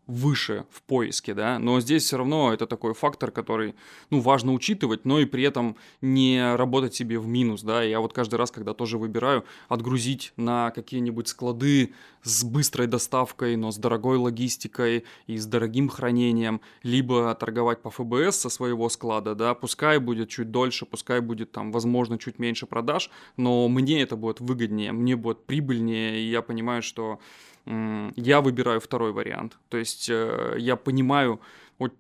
выше 0.08 0.66
в 0.72 0.82
поиске, 0.84 1.34
да, 1.34 1.60
но 1.60 1.80
здесь 1.80 2.04
все 2.04 2.18
равно 2.18 2.54
это 2.54 2.66
такой 2.66 2.94
фактор, 2.94 3.32
который, 3.32 3.76
ну, 4.10 4.20
важно 4.20 4.54
учитывать, 4.54 5.06
но 5.06 5.20
и 5.20 5.26
при 5.26 5.44
этом 5.44 5.76
не 6.02 6.56
работать 6.56 6.94
себе 6.94 7.20
в 7.20 7.28
минус, 7.28 7.62
да, 7.62 7.84
я 7.84 8.00
вот 8.00 8.14
каждый 8.14 8.36
раз, 8.36 8.52
когда 8.52 8.74
тоже 8.74 8.98
выбираю 8.98 9.46
отгрузить 9.70 10.34
на 10.38 10.72
какие-нибудь 10.72 11.28
склады 11.28 11.94
с 12.24 12.44
быстрой 12.44 12.88
доставкой, 12.88 13.56
но 13.56 13.72
с 13.72 13.78
дорогой 13.78 14.18
логистикой 14.18 15.06
и 15.28 15.38
с 15.38 15.46
дорогим 15.46 15.90
хранением, 15.90 16.62
либо 16.84 17.34
торговать 17.36 17.82
по 17.82 17.90
ФБС 17.90 18.38
со 18.38 18.50
своего 18.50 18.90
склада, 18.90 19.36
да, 19.36 19.54
пускай 19.54 20.00
будет 20.00 20.30
чуть 20.30 20.52
дольше, 20.52 20.86
пускай 20.86 21.22
будет 21.22 21.52
там, 21.52 21.72
возможно, 21.72 22.18
чуть 22.18 22.40
меньше 22.40 22.66
продаж, 22.66 23.10
но 23.38 23.68
мне 23.68 24.02
это 24.02 24.16
будет 24.16 24.40
выгоднее, 24.40 24.92
мне 24.92 25.16
будет 25.16 25.46
прибыльнее, 25.46 26.20
и 26.22 26.30
я 26.30 26.42
понимаю, 26.42 26.82
что 26.82 27.20
я 27.66 28.42
выбираю 28.42 28.80
второй 28.80 29.12
вариант. 29.12 29.58
То 29.70 29.78
есть 29.78 30.10
э, 30.10 30.56
я 30.58 30.76
понимаю, 30.76 31.40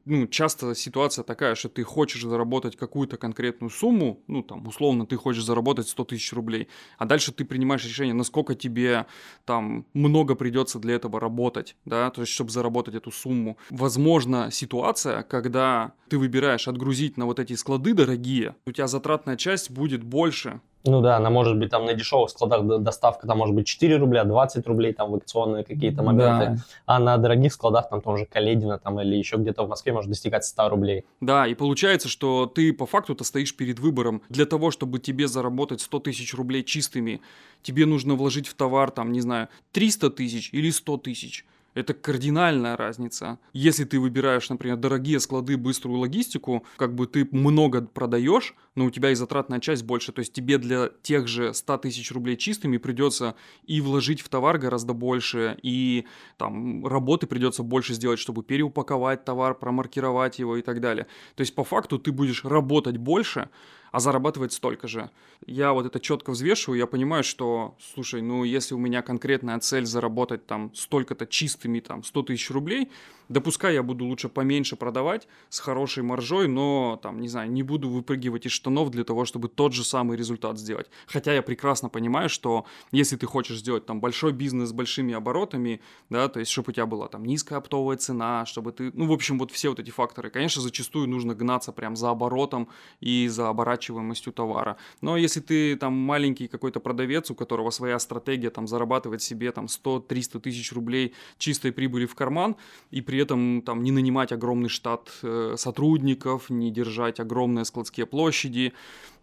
ну, 0.06 0.28
часто 0.28 0.76
ситуация 0.76 1.24
такая, 1.24 1.56
что 1.56 1.70
ты 1.70 1.84
хочешь 1.84 2.22
заработать 2.22 2.76
какую-то 2.76 3.18
конкретную 3.18 3.70
сумму, 3.70 4.22
ну, 4.28 4.44
там, 4.44 4.68
условно, 4.68 5.06
ты 5.06 5.16
хочешь 5.16 5.44
заработать 5.44 5.88
100 5.88 6.06
тысяч 6.06 6.34
рублей, 6.34 6.68
а 6.98 7.06
дальше 7.06 7.32
ты 7.32 7.46
принимаешь 7.46 7.86
решение, 7.86 8.14
насколько 8.14 8.56
тебе, 8.56 9.06
там, 9.46 9.86
много 9.94 10.36
придется 10.36 10.80
для 10.80 10.96
этого 10.96 11.20
работать, 11.20 11.76
да, 11.86 12.10
то 12.12 12.22
есть, 12.22 12.34
чтобы 12.34 12.52
заработать 12.52 12.96
эту 12.96 13.12
сумму. 13.12 13.58
Возможно, 13.70 14.52
ситуация, 14.52 15.24
когда 15.24 15.94
ты 16.10 16.18
выбираешь 16.18 16.68
отгрузить 16.68 17.18
на 17.18 17.26
вот 17.26 17.40
эти 17.40 17.54
склады 17.54 17.94
дорогие, 17.94 18.56
у 18.66 18.72
тебя 18.72 18.88
затратная 18.88 19.38
часть 19.38 19.72
будет 19.72 20.04
больше, 20.04 20.62
ну 20.84 21.02
да, 21.02 21.18
она 21.18 21.30
может 21.30 21.58
быть 21.58 21.70
там 21.70 21.86
на 21.86 21.94
дешевых 21.94 22.30
складах 22.30 22.82
доставка 22.82 23.28
там 23.28 23.38
может 23.38 23.56
быть 23.56 23.68
4 23.68 23.98
рубля, 23.98 24.24
20 24.24 24.66
рублей 24.68 24.94
там 24.94 25.12
в 25.12 25.16
акционные 25.16 25.64
какие-то 25.64 26.04
моменты, 26.04 26.46
да. 26.46 26.58
а 26.86 27.00
на 27.00 27.18
дорогих 27.18 27.54
складах 27.54 27.90
там 27.90 28.02
тоже 28.02 28.26
Каледина 28.26 28.80
там 28.80 29.00
или 29.00 29.16
еще 29.16 29.38
где-то 29.38 29.64
в 29.64 29.70
Москве 29.70 29.94
может 29.94 30.10
достигать 30.10 30.46
100 30.46 30.70
рублей. 30.70 31.06
Да, 31.20 31.48
и 31.48 31.54
получается, 31.54 32.08
что 32.08 32.46
ты 32.46 32.74
по 32.74 32.86
факту-то 32.86 33.24
стоишь 33.24 33.56
перед 33.56 33.80
выбором. 33.80 34.22
Для 34.30 34.46
того, 34.46 34.72
чтобы 34.72 35.00
тебе 35.00 35.28
заработать 35.28 35.82
100 35.82 36.00
тысяч 36.00 36.34
рублей 36.34 36.64
чистыми, 36.64 37.22
тебе 37.62 37.86
нужно 37.86 38.16
вложить 38.16 38.48
в 38.48 38.54
товар 38.54 38.92
там, 38.92 39.12
не 39.12 39.22
знаю, 39.22 39.50
300 39.74 40.10
тысяч 40.12 40.50
или 40.52 40.70
100 40.70 40.98
тысяч. 40.98 41.46
Это 41.74 41.94
кардинальная 41.94 42.76
разница. 42.76 43.40
Если 43.54 43.86
ты 43.86 44.00
выбираешь, 44.00 44.50
например, 44.50 44.76
дорогие 44.78 45.20
склады, 45.20 45.56
быструю 45.56 46.00
логистику, 46.00 46.66
как 46.76 46.94
бы 46.96 47.08
ты 47.08 47.28
много 47.32 47.82
продаешь, 47.82 48.56
но 48.76 48.86
у 48.86 48.90
тебя 48.92 49.12
и 49.12 49.16
затратная 49.16 49.60
часть 49.60 49.84
больше. 49.84 50.12
То 50.12 50.20
есть 50.20 50.34
тебе 50.34 50.58
для 50.58 50.90
тех 51.02 51.28
же 51.28 51.54
100 51.54 51.78
тысяч 51.78 52.12
рублей 52.12 52.36
чистыми 52.36 52.78
придется 52.78 53.36
и 53.66 53.80
вложить 53.80 54.22
в 54.22 54.28
товар 54.28 54.58
гораздо 54.58 54.94
больше, 54.94 55.58
и 55.62 56.06
там 56.38 56.86
работы 56.86 57.26
придется 57.26 57.64
больше 57.64 57.94
сделать, 57.94 58.20
чтобы 58.20 58.44
переупаковать 58.44 59.24
товар, 59.24 59.56
промаркировать 59.56 60.40
его 60.40 60.58
и 60.58 60.62
так 60.62 60.82
далее. 60.82 61.08
То 61.36 61.42
есть 61.42 61.56
по 61.56 61.64
факту 61.64 62.00
ты 62.00 62.12
будешь 62.12 62.44
работать 62.44 62.98
больше, 62.98 63.50
а 63.92 64.00
зарабатывать 64.00 64.54
столько 64.54 64.88
же. 64.88 65.10
Я 65.46 65.74
вот 65.74 65.86
это 65.86 66.00
четко 66.00 66.32
взвешиваю, 66.32 66.80
я 66.80 66.88
понимаю, 66.88 67.24
что, 67.24 67.76
слушай, 67.94 68.22
ну 68.22 68.44
если 68.44 68.74
у 68.74 68.78
меня 68.78 69.02
конкретная 69.02 69.60
цель 69.60 69.86
заработать 69.86 70.46
там 70.46 70.74
столько-то 70.74 71.28
чистыми 71.28 71.80
там 71.80 72.04
100 72.04 72.24
тысяч 72.24 72.50
рублей, 72.52 72.90
да 73.32 73.70
я 73.70 73.84
буду 73.84 74.06
лучше 74.06 74.30
поменьше 74.30 74.76
продавать 74.76 75.28
с 75.50 75.60
хорошей 75.60 76.04
маржой, 76.04 76.48
но 76.48 77.00
там, 77.02 77.20
не 77.22 77.28
знаю, 77.28 77.52
не 77.52 77.64
буду 77.64 77.90
выпрыгивать 77.90 78.46
из 78.46 78.52
штанов 78.52 78.90
для 78.92 79.04
того, 79.04 79.26
чтобы 79.26 79.50
тот 79.50 79.74
же 79.74 79.84
самый 79.84 80.18
результат 80.18 80.58
сделать. 80.58 80.90
Хотя 81.08 81.34
я 81.34 81.42
прекрасно 81.42 81.90
понимаю, 81.90 82.30
что 82.30 82.66
если 82.92 83.18
ты 83.18 83.26
хочешь 83.26 83.60
сделать 83.60 83.86
там 83.86 84.00
большой 84.00 84.32
бизнес 84.32 84.70
с 84.70 84.74
большими 84.74 85.14
оборотами, 85.14 85.82
да, 86.10 86.28
то 86.28 86.40
есть 86.40 86.52
чтобы 86.52 86.70
у 86.70 86.74
тебя 86.74 86.86
была 86.86 87.08
там 87.08 87.26
низкая 87.26 87.60
оптовая 87.60 87.98
цена, 87.98 88.46
чтобы 88.46 88.72
ты, 88.72 88.92
ну, 88.94 89.08
в 89.08 89.12
общем, 89.12 89.38
вот 89.40 89.52
все 89.52 89.70
вот 89.70 89.80
эти 89.80 89.92
факторы, 89.92 90.30
конечно, 90.30 90.62
зачастую 90.62 91.08
нужно 91.08 91.36
гнаться 91.36 91.72
прям 91.72 91.96
за 91.96 92.10
оборотом 92.10 92.68
и 93.00 93.28
за 93.28 93.50
оборачиванием 93.50 93.82
оплачиваемостью 93.82 94.34
товара. 94.34 94.78
Но 95.02 95.18
если 95.18 95.40
ты 95.40 95.76
там 95.76 95.94
маленький 95.94 96.48
какой-то 96.48 96.80
продавец, 96.80 97.32
у 97.32 97.36
которого 97.36 97.72
своя 97.72 98.00
стратегия 98.00 98.50
там 98.50 98.68
зарабатывать 98.68 99.22
себе 99.22 99.52
там 99.52 99.66
100-300 99.66 100.40
тысяч 100.40 100.72
рублей 100.74 101.14
чистой 101.38 101.72
прибыли 101.72 102.06
в 102.06 102.16
карман, 102.16 102.56
и 102.92 103.02
при 103.02 103.20
этом 103.22 103.62
там 103.62 103.84
не 103.84 103.92
нанимать 103.92 104.32
огромный 104.32 104.70
штат 104.70 105.10
э, 105.24 105.56
сотрудников, 105.58 106.50
не 106.50 106.72
держать 106.72 107.20
огромные 107.20 107.66
складские 107.66 108.06
площади, 108.06 108.74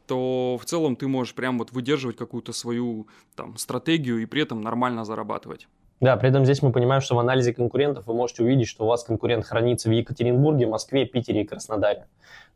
то 0.07 0.59
в 0.61 0.65
целом 0.65 0.97
ты 0.97 1.07
можешь 1.07 1.35
прям 1.35 1.59
вот 1.59 1.73
выдерживать 1.73 2.17
какую-то 2.17 2.53
свою 2.53 3.07
там 3.37 3.57
стратегию 3.59 4.19
и 4.23 4.27
при 4.27 4.43
этом 4.43 4.61
нормально 4.61 5.05
зарабатывать. 5.05 5.69
Да, 6.01 6.17
при 6.17 6.29
этом 6.29 6.45
здесь 6.45 6.63
мы 6.63 6.71
понимаем, 6.71 7.03
что 7.03 7.17
в 7.17 7.19
анализе 7.19 7.53
конкурентов 7.53 8.07
вы 8.07 8.15
можете 8.15 8.45
увидеть, 8.45 8.69
что 8.69 8.85
у 8.85 8.87
вас 8.87 9.03
конкурент 9.03 9.45
хранится 9.45 9.89
в 9.89 9.93
Екатеринбурге, 9.93 10.67
Москве, 10.67 11.07
Питере 11.07 11.43
и 11.43 11.45
Краснодаре. 11.45 12.07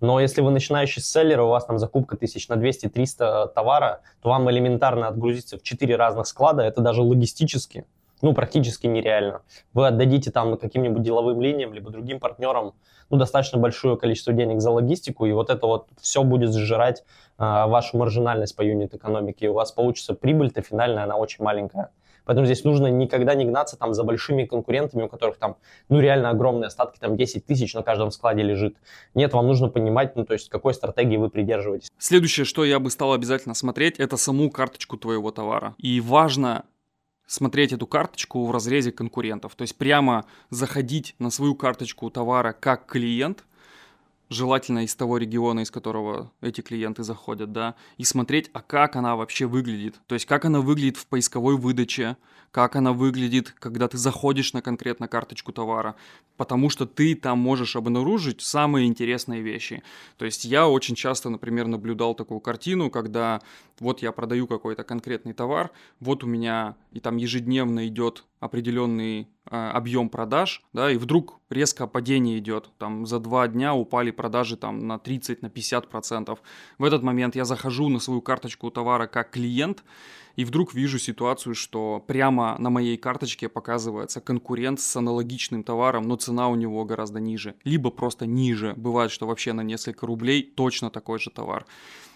Но 0.01 0.21
если 0.21 0.43
вы 0.43 0.53
начинающий 0.53 1.03
селлер, 1.03 1.41
у 1.41 1.49
вас 1.49 1.65
там 1.65 1.79
закупка 1.79 2.17
тысяч 2.17 2.47
на 2.49 2.55
200-300 2.55 3.53
товара, 3.53 4.03
то 4.23 4.29
вам 4.29 4.49
элементарно 4.49 5.09
отгрузиться 5.09 5.59
в 5.59 5.63
4 5.63 5.97
разных 5.97 6.29
склада, 6.29 6.63
это 6.63 6.81
даже 6.83 7.03
логистически, 7.03 7.85
ну, 8.23 8.33
практически 8.33 8.87
нереально. 8.87 9.43
Вы 9.75 9.89
отдадите 9.89 10.31
там 10.31 10.57
каким-нибудь 10.57 11.03
деловым 11.03 11.41
линиям, 11.43 11.75
либо 11.75 11.91
другим 11.91 12.21
партнерам, 12.21 12.75
ну, 13.11 13.19
достаточно 13.19 13.59
большое 13.59 13.99
количество 13.99 14.33
денег 14.33 14.61
за 14.61 14.71
логистику, 14.71 15.27
и 15.27 15.33
вот 15.33 15.51
это 15.51 15.67
вот 15.67 15.89
все 16.01 16.23
будет 16.23 16.55
сжирать 16.55 17.05
а, 17.37 17.67
вашу 17.67 17.99
маржинальность 17.99 18.57
по 18.57 18.63
юнит 18.63 18.95
экономике, 18.95 19.47
и 19.47 19.49
у 19.49 19.53
вас 19.53 19.73
получится 19.73 20.15
прибыль-то 20.15 20.63
финальная, 20.63 21.05
она 21.05 21.17
очень 21.17 21.45
маленькая. 21.45 21.91
Поэтому 22.25 22.47
здесь 22.47 22.65
нужно 22.65 22.87
никогда 22.87 23.35
не 23.35 23.45
гнаться 23.45 23.77
там 23.77 23.95
за 23.95 24.05
большими 24.05 24.45
конкурентами, 24.45 25.03
у 25.03 25.09
которых 25.09 25.39
там, 25.39 25.57
ну, 25.89 26.01
реально 26.01 26.31
огромные 26.31 26.69
остатки, 26.69 26.99
там 26.99 27.17
10 27.17 27.45
тысяч 27.45 27.75
на 27.75 27.83
каждом 27.83 28.11
складе 28.13 28.43
лежит. 28.43 28.77
Нет, 29.15 29.33
вам 29.33 29.47
нужно 29.47 29.69
понимать, 29.69 30.15
ну, 30.17 30.25
то 30.25 30.33
есть 30.33 30.49
какой 30.49 30.75
стратегии 30.75 31.17
вы 31.17 31.31
придерживаетесь. 31.31 31.91
Следующее, 31.99 32.45
что 32.45 32.65
я 32.65 32.79
бы 32.79 32.91
стал 32.91 33.13
обязательно 33.13 33.55
смотреть, 33.55 33.99
это 33.99 34.17
саму 34.17 34.51
карточку 34.51 34.97
твоего 34.97 35.31
товара. 35.33 35.75
И 35.79 36.01
важно 36.01 36.65
смотреть 37.33 37.73
эту 37.73 37.87
карточку 37.87 38.45
в 38.45 38.51
разрезе 38.51 38.93
конкурентов. 38.93 39.55
То 39.55 39.63
есть 39.63 39.77
прямо 39.77 40.27
заходить 40.51 41.15
на 41.19 41.31
свою 41.31 41.55
карточку 41.55 42.11
товара 42.11 42.53
как 42.53 42.85
клиент, 42.85 43.45
желательно 44.33 44.85
из 44.85 44.95
того 44.95 45.19
региона, 45.19 45.61
из 45.61 45.71
которого 45.71 46.33
эти 46.41 46.61
клиенты 46.61 47.03
заходят, 47.03 47.53
да, 47.53 47.75
и 47.99 48.05
смотреть, 48.05 48.51
а 48.53 48.61
как 48.61 48.97
она 48.97 49.17
вообще 49.17 49.47
выглядит. 49.47 50.01
То 50.07 50.15
есть, 50.15 50.27
как 50.27 50.45
она 50.45 50.61
выглядит 50.61 50.97
в 50.97 51.07
поисковой 51.07 51.57
выдаче, 51.57 52.17
как 52.51 52.77
она 52.77 52.93
выглядит, 52.93 53.55
когда 53.59 53.89
ты 53.89 53.97
заходишь 53.97 54.53
на 54.53 54.61
конкретно 54.61 55.09
карточку 55.09 55.53
товара, 55.53 55.95
потому 56.37 56.69
что 56.69 56.87
ты 56.87 57.15
там 57.15 57.39
можешь 57.39 57.77
обнаружить 57.77 58.43
самые 58.43 58.87
интересные 58.87 59.43
вещи. 59.43 59.83
То 60.19 60.25
есть, 60.25 60.45
я 60.45 60.69
очень 60.69 60.95
часто, 60.95 61.31
например, 61.31 61.67
наблюдал 61.67 62.15
такую 62.15 62.41
картину, 62.41 62.91
когда 62.91 63.41
вот 63.81 64.03
я 64.03 64.13
продаю 64.13 64.47
какой-то 64.47 64.85
конкретный 64.85 65.33
товар, 65.33 65.71
вот 66.01 66.25
у 66.25 66.27
меня 66.27 66.77
и 66.93 67.01
там 67.01 67.17
ежедневно 67.17 67.87
идет 67.87 68.25
определенный 68.43 69.29
э, 69.51 69.57
объем 69.57 70.09
продаж, 70.09 70.63
да, 70.73 70.91
и 70.91 70.97
вдруг 70.97 71.39
резко 71.49 71.87
падение 71.87 72.39
идет, 72.39 72.71
там 72.77 73.07
за 73.07 73.21
два 73.21 73.47
дня 73.47 73.73
упали 73.73 74.11
продажи 74.11 74.57
там 74.57 74.89
на 74.89 74.99
30, 74.99 75.43
на 75.43 75.49
50 75.49 75.89
процентов. 75.89 76.43
В 76.77 76.83
этот 76.83 77.05
момент 77.05 77.37
я 77.37 77.45
захожу 77.45 77.89
на 77.89 78.01
свою 78.01 78.21
карточку 78.21 78.69
товара 78.73 79.07
как 79.07 79.31
клиент, 79.31 79.85
и 80.35 80.45
вдруг 80.45 80.75
вижу 80.75 80.99
ситуацию, 80.99 81.55
что 81.55 82.03
прямо 82.05 82.57
на 82.59 82.69
моей 82.69 82.97
карточке 82.97 83.49
показывается 83.49 84.21
конкурент 84.21 84.81
с 84.81 84.97
аналогичным 84.97 85.63
товаром, 85.63 86.03
но 86.03 86.17
цена 86.17 86.49
у 86.49 86.57
него 86.57 86.85
гораздо 86.85 87.21
ниже, 87.21 87.55
либо 87.63 87.91
просто 87.91 88.27
ниже. 88.27 88.75
Бывает, 88.77 89.13
что 89.13 89.29
вообще 89.29 89.53
на 89.53 89.61
несколько 89.61 90.05
рублей 90.05 90.43
точно 90.43 90.91
такой 90.91 91.21
же 91.21 91.31
товар. 91.31 91.65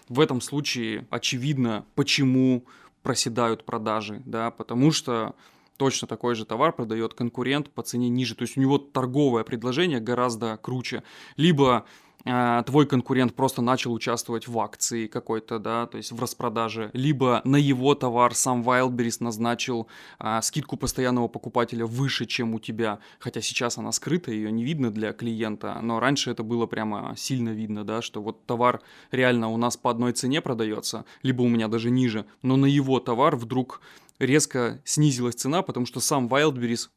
В 0.09 0.19
этом 0.19 0.41
случае 0.41 1.07
очевидно, 1.09 1.85
почему 1.95 2.65
проседают 3.01 3.63
продажи, 3.63 4.21
да, 4.25 4.51
потому 4.51 4.91
что 4.91 5.33
точно 5.77 6.07
такой 6.07 6.35
же 6.35 6.45
товар 6.45 6.73
продает 6.73 7.13
конкурент 7.13 7.69
по 7.69 7.83
цене 7.83 8.09
ниже. 8.09 8.35
То 8.35 8.43
есть 8.43 8.57
у 8.57 8.61
него 8.61 8.77
торговое 8.77 9.43
предложение 9.43 9.99
гораздо 9.99 10.57
круче. 10.57 11.03
Либо 11.37 11.85
э, 12.25 12.63
твой 12.65 12.87
конкурент 12.87 13.35
просто 13.35 13.61
начал 13.61 13.93
участвовать 13.93 14.47
в 14.47 14.59
акции 14.59 15.07
какой-то, 15.07 15.59
да, 15.59 15.85
то 15.85 15.97
есть 15.97 16.11
в 16.11 16.19
распродаже, 16.19 16.89
либо 16.93 17.41
на 17.45 17.57
его 17.57 17.93
товар 17.95 18.33
сам 18.33 18.63
Wildberries 18.63 19.17
назначил 19.19 19.87
э, 20.19 20.39
скидку 20.41 20.77
постоянного 20.77 21.27
покупателя 21.27 21.85
выше, 21.85 22.25
чем 22.25 22.55
у 22.55 22.59
тебя, 22.59 22.99
хотя 23.19 23.41
сейчас 23.41 23.77
она 23.77 23.91
скрыта, 23.91 24.31
ее 24.31 24.51
не 24.51 24.63
видно 24.63 24.91
для 24.91 25.13
клиента, 25.13 25.79
но 25.81 25.99
раньше 25.99 26.31
это 26.31 26.43
было 26.43 26.65
прямо 26.65 27.13
сильно 27.15 27.49
видно, 27.49 27.83
да, 27.83 28.01
что 28.01 28.21
вот 28.21 28.45
товар 28.45 28.81
реально 29.11 29.49
у 29.49 29.57
нас 29.57 29.77
по 29.77 29.91
одной 29.91 30.13
цене 30.13 30.41
продается, 30.41 31.05
либо 31.23 31.43
у 31.43 31.47
меня 31.47 31.67
даже 31.67 31.91
ниже, 31.91 32.25
но 32.41 32.57
на 32.57 32.65
его 32.65 32.99
товар 32.99 33.35
вдруг 33.35 33.81
резко 34.19 34.81
снизилась 34.85 35.35
цена, 35.35 35.61
потому 35.61 35.85
что 35.85 35.99
сам 35.99 36.27
Wildberries 36.27 36.89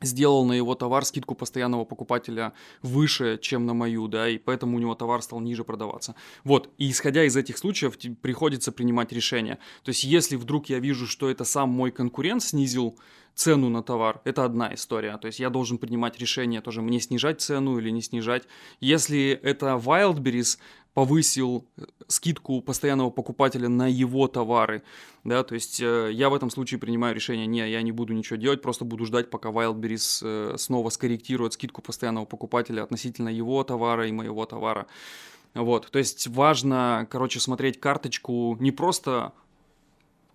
сделал 0.00 0.44
на 0.44 0.52
его 0.52 0.74
товар 0.74 1.04
скидку 1.04 1.34
постоянного 1.34 1.84
покупателя 1.84 2.52
выше, 2.82 3.38
чем 3.40 3.66
на 3.66 3.74
мою, 3.74 4.08
да, 4.08 4.28
и 4.28 4.38
поэтому 4.38 4.76
у 4.76 4.80
него 4.80 4.94
товар 4.94 5.22
стал 5.22 5.40
ниже 5.40 5.64
продаваться. 5.64 6.14
Вот, 6.44 6.72
и 6.78 6.90
исходя 6.90 7.24
из 7.24 7.36
этих 7.36 7.58
случаев 7.58 7.98
приходится 8.20 8.72
принимать 8.72 9.12
решение. 9.12 9.58
То 9.82 9.90
есть, 9.90 10.04
если 10.04 10.36
вдруг 10.36 10.68
я 10.68 10.78
вижу, 10.78 11.06
что 11.06 11.30
это 11.30 11.44
сам 11.44 11.70
мой 11.70 11.90
конкурент 11.90 12.42
снизил 12.42 12.98
цену 13.34 13.68
на 13.68 13.82
товар, 13.82 14.20
это 14.24 14.44
одна 14.44 14.74
история. 14.74 15.16
То 15.18 15.26
есть, 15.26 15.40
я 15.40 15.50
должен 15.50 15.78
принимать 15.78 16.18
решение 16.18 16.60
тоже, 16.60 16.82
мне 16.82 17.00
снижать 17.00 17.40
цену 17.40 17.78
или 17.78 17.90
не 17.90 18.02
снижать. 18.02 18.44
Если 18.80 19.30
это 19.42 19.80
Wildberries 19.82 20.58
повысил 20.94 21.66
э, 21.76 21.84
скидку 22.08 22.60
постоянного 22.60 23.10
покупателя 23.10 23.68
на 23.68 23.86
его 23.86 24.26
товары, 24.26 24.82
да, 25.24 25.42
то 25.44 25.54
есть 25.54 25.80
э, 25.80 26.10
я 26.12 26.28
в 26.30 26.34
этом 26.34 26.50
случае 26.50 26.80
принимаю 26.80 27.14
решение, 27.14 27.46
не, 27.46 27.68
я 27.70 27.82
не 27.82 27.92
буду 27.92 28.12
ничего 28.12 28.36
делать, 28.36 28.62
просто 28.62 28.84
буду 28.84 29.04
ждать, 29.06 29.30
пока 29.30 29.50
Wildberries 29.50 30.22
э, 30.22 30.58
снова 30.58 30.90
скорректирует 30.90 31.52
скидку 31.52 31.82
постоянного 31.82 32.24
покупателя 32.24 32.82
относительно 32.82 33.28
его 33.28 33.62
товара 33.62 34.08
и 34.08 34.12
моего 34.12 34.44
товара. 34.46 34.86
Вот, 35.54 35.90
то 35.90 35.98
есть 35.98 36.26
важно, 36.28 37.06
короче, 37.10 37.40
смотреть 37.40 37.80
карточку 37.80 38.56
не 38.60 38.70
просто 38.70 39.32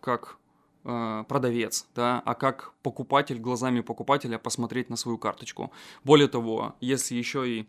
как 0.02 0.38
продавец, 0.86 1.88
да, 1.96 2.22
а 2.26 2.36
как 2.36 2.74
покупатель 2.84 3.40
глазами 3.40 3.82
покупателя 3.82 4.38
посмотреть 4.38 4.90
на 4.90 4.96
свою 4.96 5.18
карточку. 5.18 5.72
Более 6.04 6.28
того, 6.28 6.76
если 6.80 7.16
еще 7.16 7.50
и 7.50 7.68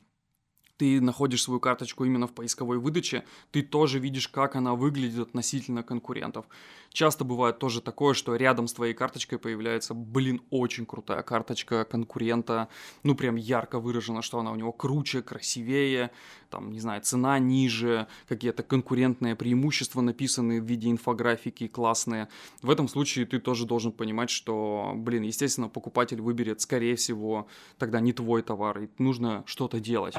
ты 0.76 1.00
находишь 1.00 1.42
свою 1.42 1.60
карточку 1.60 2.04
именно 2.04 2.26
в 2.26 2.32
поисковой 2.32 2.78
выдаче, 2.78 3.24
ты 3.50 3.62
тоже 3.62 3.98
видишь, 3.98 4.28
как 4.28 4.56
она 4.56 4.74
выглядит 4.74 5.28
относительно 5.28 5.82
конкурентов. 5.82 6.46
Часто 6.92 7.24
бывает 7.24 7.58
тоже 7.58 7.82
такое, 7.82 8.14
что 8.14 8.36
рядом 8.36 8.68
с 8.68 8.72
твоей 8.72 8.94
карточкой 8.94 9.38
появляется, 9.38 9.92
блин, 9.92 10.40
очень 10.50 10.86
крутая 10.86 11.22
карточка 11.22 11.84
конкурента, 11.84 12.68
ну 13.02 13.14
прям 13.14 13.36
ярко 13.36 13.78
выражено, 13.78 14.22
что 14.22 14.38
она 14.38 14.52
у 14.52 14.56
него 14.56 14.72
круче, 14.72 15.22
красивее, 15.22 16.10
там, 16.50 16.72
не 16.72 16.80
знаю, 16.80 17.02
цена 17.02 17.38
ниже, 17.38 18.06
какие-то 18.28 18.62
конкурентные 18.62 19.36
преимущества 19.36 20.00
написаны 20.00 20.60
в 20.60 20.64
виде 20.64 20.90
инфографики 20.90 21.66
классные. 21.68 22.28
В 22.62 22.70
этом 22.70 22.88
случае 22.88 23.26
ты 23.26 23.40
тоже 23.40 23.66
должен 23.66 23.92
понимать, 23.92 24.30
что, 24.30 24.92
блин, 24.94 25.22
естественно, 25.22 25.68
покупатель 25.68 26.20
выберет, 26.22 26.60
скорее 26.60 26.96
всего, 26.96 27.46
тогда 27.78 28.00
не 28.00 28.12
твой 28.12 28.42
товар, 28.42 28.78
и 28.80 28.88
нужно 28.98 29.44
что-то 29.46 29.80
делать. 29.80 30.14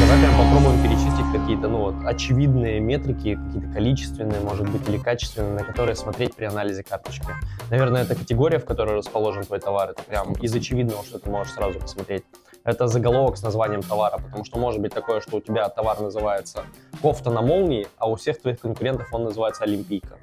Давай 0.00 0.18
прям 0.18 0.36
попробуем 0.36 0.82
перечислить 0.82 1.32
какие-то, 1.32 1.68
ну 1.68 1.78
вот, 1.78 1.94
очевидные 2.04 2.80
метрики, 2.80 3.36
какие-то 3.36 3.72
количественные, 3.72 4.40
может 4.40 4.68
быть, 4.68 4.88
или 4.88 4.98
качественные, 4.98 5.52
на 5.54 5.64
которые 5.64 5.94
смотреть 5.94 6.34
при 6.34 6.46
анализе 6.46 6.82
карточки. 6.82 7.28
Наверное, 7.70 8.02
это 8.02 8.14
категория, 8.14 8.58
в 8.58 8.64
которой 8.64 8.96
расположен 8.96 9.44
твой 9.44 9.60
товар. 9.60 9.90
Это 9.90 10.02
прям 10.02 10.32
из 10.34 10.54
очевидного, 10.54 11.04
что 11.04 11.18
ты 11.18 11.30
можешь 11.30 11.52
сразу 11.52 11.78
посмотреть. 11.78 12.24
Это 12.64 12.88
заголовок 12.88 13.36
с 13.36 13.42
названием 13.42 13.82
товара, 13.82 14.18
потому 14.18 14.44
что 14.44 14.58
может 14.58 14.80
быть 14.80 14.92
такое, 14.92 15.20
что 15.20 15.38
у 15.38 15.40
тебя 15.40 15.68
товар 15.68 16.00
называется 16.00 16.64
кофта 17.00 17.30
на 17.30 17.40
молнии, 17.40 17.86
а 17.96 18.10
у 18.10 18.16
всех 18.16 18.40
твоих 18.40 18.60
конкурентов 18.60 19.08
он 19.12 19.24
называется 19.24 19.64
олимпийка. 19.64 20.18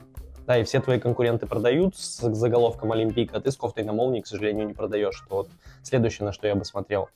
Да, 0.46 0.58
и 0.58 0.64
все 0.64 0.80
твои 0.80 0.98
конкуренты 0.98 1.46
продают 1.46 1.98
с 1.98 2.20
заголовком 2.22 2.94
Олимпийка, 2.94 3.36
а 3.36 3.42
ты 3.42 3.52
с 3.52 3.58
кофтой 3.58 3.84
на 3.84 3.92
молнии, 3.92 4.22
к 4.22 4.28
сожалению, 4.28 4.66
не 4.66 4.74
продаешь. 4.74 5.22
Это 5.26 5.36
вот 5.36 5.50
следующее, 5.84 6.26
на 6.26 6.32
что 6.32 6.48
я 6.48 6.56
бы 6.56 6.64
смотрел. 6.64 7.10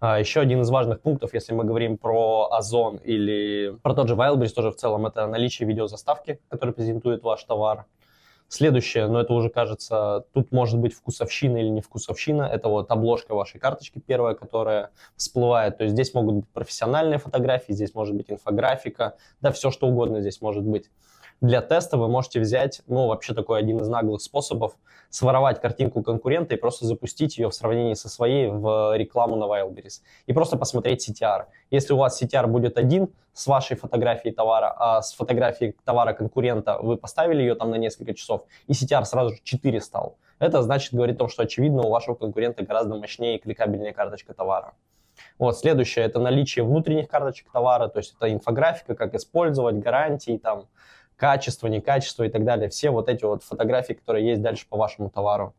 А, 0.00 0.18
еще 0.18 0.40
один 0.40 0.60
из 0.62 0.70
важных 0.70 1.00
пунктов, 1.00 1.34
если 1.34 1.54
мы 1.54 1.64
говорим 1.64 1.96
про 1.96 2.48
Озон 2.50 2.96
или 2.96 3.76
про 3.82 3.94
тот 3.94 4.08
же 4.08 4.14
Wildberries 4.14 4.52
тоже 4.52 4.70
в 4.70 4.76
целом, 4.76 5.06
это 5.06 5.26
наличие 5.26 5.68
видеозаставки, 5.68 6.40
которая 6.48 6.74
презентует 6.74 7.22
ваш 7.22 7.42
товар. 7.44 7.86
Следующее, 8.48 9.08
но 9.08 9.20
это 9.20 9.32
уже 9.32 9.48
кажется, 9.48 10.26
тут 10.32 10.52
может 10.52 10.78
быть 10.78 10.94
вкусовщина 10.94 11.56
или 11.56 11.68
не 11.68 11.80
вкусовщина, 11.80 12.42
это 12.42 12.68
вот 12.68 12.90
обложка 12.90 13.34
вашей 13.34 13.58
карточки 13.58 13.98
первая, 13.98 14.34
которая 14.34 14.90
всплывает. 15.16 15.78
То 15.78 15.84
есть 15.84 15.94
здесь 15.94 16.12
могут 16.14 16.34
быть 16.36 16.48
профессиональные 16.50 17.18
фотографии, 17.18 17.72
здесь 17.72 17.94
может 17.94 18.14
быть 18.14 18.30
инфографика, 18.30 19.16
да, 19.40 19.50
все 19.50 19.70
что 19.70 19.88
угодно 19.88 20.20
здесь 20.20 20.40
может 20.40 20.62
быть. 20.62 20.90
Для 21.44 21.60
теста 21.60 21.98
вы 21.98 22.08
можете 22.08 22.40
взять, 22.40 22.80
ну, 22.86 23.06
вообще 23.06 23.34
такой 23.34 23.58
один 23.58 23.78
из 23.78 23.86
наглых 23.86 24.22
способов, 24.22 24.78
своровать 25.10 25.60
картинку 25.60 26.02
конкурента 26.02 26.54
и 26.54 26.58
просто 26.58 26.86
запустить 26.86 27.36
ее 27.36 27.50
в 27.50 27.54
сравнении 27.54 27.92
со 27.92 28.08
своей 28.08 28.48
в 28.48 28.96
рекламу 28.96 29.36
на 29.36 29.44
Wildberries. 29.44 30.00
И 30.24 30.32
просто 30.32 30.56
посмотреть 30.56 31.06
CTR. 31.06 31.44
Если 31.70 31.92
у 31.92 31.98
вас 31.98 32.22
CTR 32.22 32.46
будет 32.46 32.78
один 32.78 33.10
с 33.34 33.46
вашей 33.46 33.76
фотографией 33.76 34.32
товара, 34.32 34.74
а 34.74 35.02
с 35.02 35.12
фотографией 35.12 35.76
товара 35.84 36.14
конкурента 36.14 36.78
вы 36.80 36.96
поставили 36.96 37.42
ее 37.42 37.56
там 37.56 37.68
на 37.68 37.74
несколько 37.74 38.14
часов, 38.14 38.44
и 38.66 38.72
CTR 38.72 39.04
сразу 39.04 39.34
же 39.34 39.40
4 39.44 39.82
стал, 39.82 40.16
это 40.38 40.62
значит, 40.62 40.94
говорит 40.94 41.16
о 41.16 41.18
том, 41.18 41.28
что 41.28 41.42
очевидно 41.42 41.82
у 41.82 41.90
вашего 41.90 42.14
конкурента 42.14 42.64
гораздо 42.64 42.94
мощнее 42.94 43.36
и 43.36 43.38
кликабельнее 43.38 43.92
карточка 43.92 44.32
товара. 44.32 44.72
Вот, 45.38 45.58
следующее– 45.58 46.04
это 46.06 46.20
наличие 46.20 46.64
внутренних 46.64 47.06
карточек 47.06 47.50
товара, 47.52 47.88
то 47.88 47.98
есть 47.98 48.14
это 48.16 48.32
инфографика, 48.32 48.94
как 48.94 49.14
использовать, 49.14 49.76
гарантии, 49.76 50.38
там, 50.38 50.68
качество, 51.16 51.66
некачество 51.66 52.24
и 52.24 52.28
так 52.28 52.44
далее. 52.44 52.68
Все 52.68 52.90
вот 52.90 53.08
эти 53.08 53.24
вот 53.24 53.42
фотографии, 53.42 53.94
которые 53.94 54.26
есть 54.28 54.42
дальше 54.42 54.66
по 54.68 54.76
вашему 54.76 55.10
товару. 55.10 55.54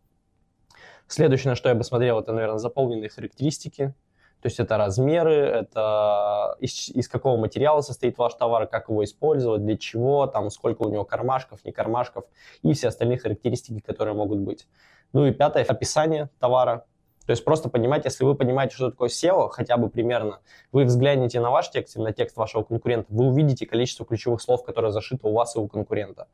Следующее, 1.08 1.52
на 1.52 1.56
что 1.56 1.70
я 1.70 1.76
бы 1.76 1.84
смотрел, 1.84 2.20
это, 2.20 2.34
наверное, 2.34 2.58
заполненные 2.58 3.10
характеристики. 3.10 3.94
То 4.42 4.48
есть 4.48 4.60
это 4.60 4.78
размеры, 4.78 5.34
это 5.34 6.56
из, 6.60 6.90
из 6.90 7.08
какого 7.08 7.38
материала 7.38 7.82
состоит 7.82 8.18
ваш 8.18 8.36
товар, 8.36 8.68
как 8.68 8.90
его 8.90 9.04
использовать, 9.04 9.66
для 9.66 9.76
чего, 9.76 10.28
там, 10.28 10.52
сколько 10.52 10.84
у 10.84 10.90
него 10.90 11.04
кармашков, 11.04 11.66
не 11.66 11.72
кармашков 11.72 12.26
и 12.62 12.74
все 12.74 12.90
остальные 12.90 13.18
характеристики, 13.18 13.80
которые 13.80 14.14
могут 14.14 14.40
быть. 14.40 14.68
Ну 15.14 15.26
и 15.26 15.32
пятое, 15.32 15.64
описание 15.64 16.30
товара, 16.40 16.86
то 17.26 17.32
есть 17.32 17.44
просто 17.44 17.70
понимать, 17.70 18.06
если 18.06 18.24
вы 18.24 18.36
понимаете, 18.36 18.76
что 18.76 18.92
такое 18.92 19.10
SEO, 19.10 19.50
хотя 19.50 19.78
бы 19.78 19.90
примерно, 19.90 20.42
вы 20.72 20.86
взглянете 20.86 21.40
на 21.40 21.50
ваш 21.50 21.72
текст 21.72 21.96
на 21.96 22.14
текст 22.14 22.38
вашего 22.38 22.64
конкурента, 22.64 23.08
вы 23.10 23.26
увидите 23.26 23.66
количество 23.66 24.06
ключевых 24.06 24.42
слов, 24.42 24.64
которые 24.64 24.92
зашиты 24.92 25.28
у 25.28 25.34
вас 25.34 25.56
и 25.56 25.60
у 25.60 25.68
конкурента. 25.68 26.28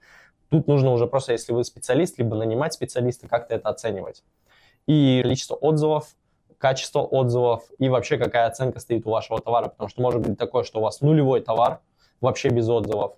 Тут 0.50 0.68
нужно 0.68 0.92
уже 0.92 1.08
просто, 1.08 1.32
если 1.32 1.54
вы 1.54 1.64
специалист, 1.64 2.18
либо 2.18 2.36
нанимать 2.36 2.74
специалиста, 2.74 3.30
как-то 3.30 3.56
это 3.56 3.70
оценивать. 3.70 4.24
И 4.86 5.22
количество 5.24 5.56
отзывов, 5.56 6.10
качество 6.58 7.00
отзывов 7.00 7.64
и 7.80 7.88
вообще 7.88 8.18
какая 8.18 8.48
оценка 8.48 8.82
стоит 8.82 9.08
у 9.08 9.12
вашего 9.12 9.40
товара. 9.40 9.70
Потому 9.70 9.88
что 9.88 10.02
может 10.02 10.22
быть 10.22 10.38
такое, 10.38 10.64
что 10.64 10.80
у 10.80 10.84
вас 10.84 11.00
нулевой 11.00 11.40
товар, 11.40 11.80
вообще 12.20 12.50
без 12.50 12.68
отзывов. 12.68 13.14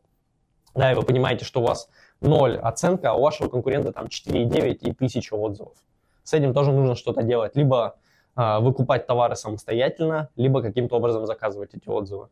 Да, 0.75 0.91
и 0.91 0.95
вы 0.95 1.01
понимаете, 1.01 1.43
что 1.43 1.61
у 1.61 1.65
вас 1.65 1.89
ноль 2.21 2.57
оценка, 2.57 3.11
а 3.11 3.13
у 3.15 3.21
вашего 3.21 3.49
конкурента 3.49 3.91
там 3.91 4.05
4,9 4.05 4.77
и 4.81 4.91
1000 4.91 5.35
отзывов 5.35 5.77
с 6.23 6.33
этим 6.33 6.53
тоже 6.53 6.71
нужно 6.71 6.95
что-то 6.95 7.23
делать. 7.23 7.55
Либо 7.55 7.95
э, 8.35 8.59
выкупать 8.59 9.07
товары 9.07 9.35
самостоятельно, 9.35 10.29
либо 10.35 10.61
каким-то 10.61 10.97
образом 10.97 11.25
заказывать 11.25 11.73
эти 11.73 11.87
отзывы. 11.89 12.29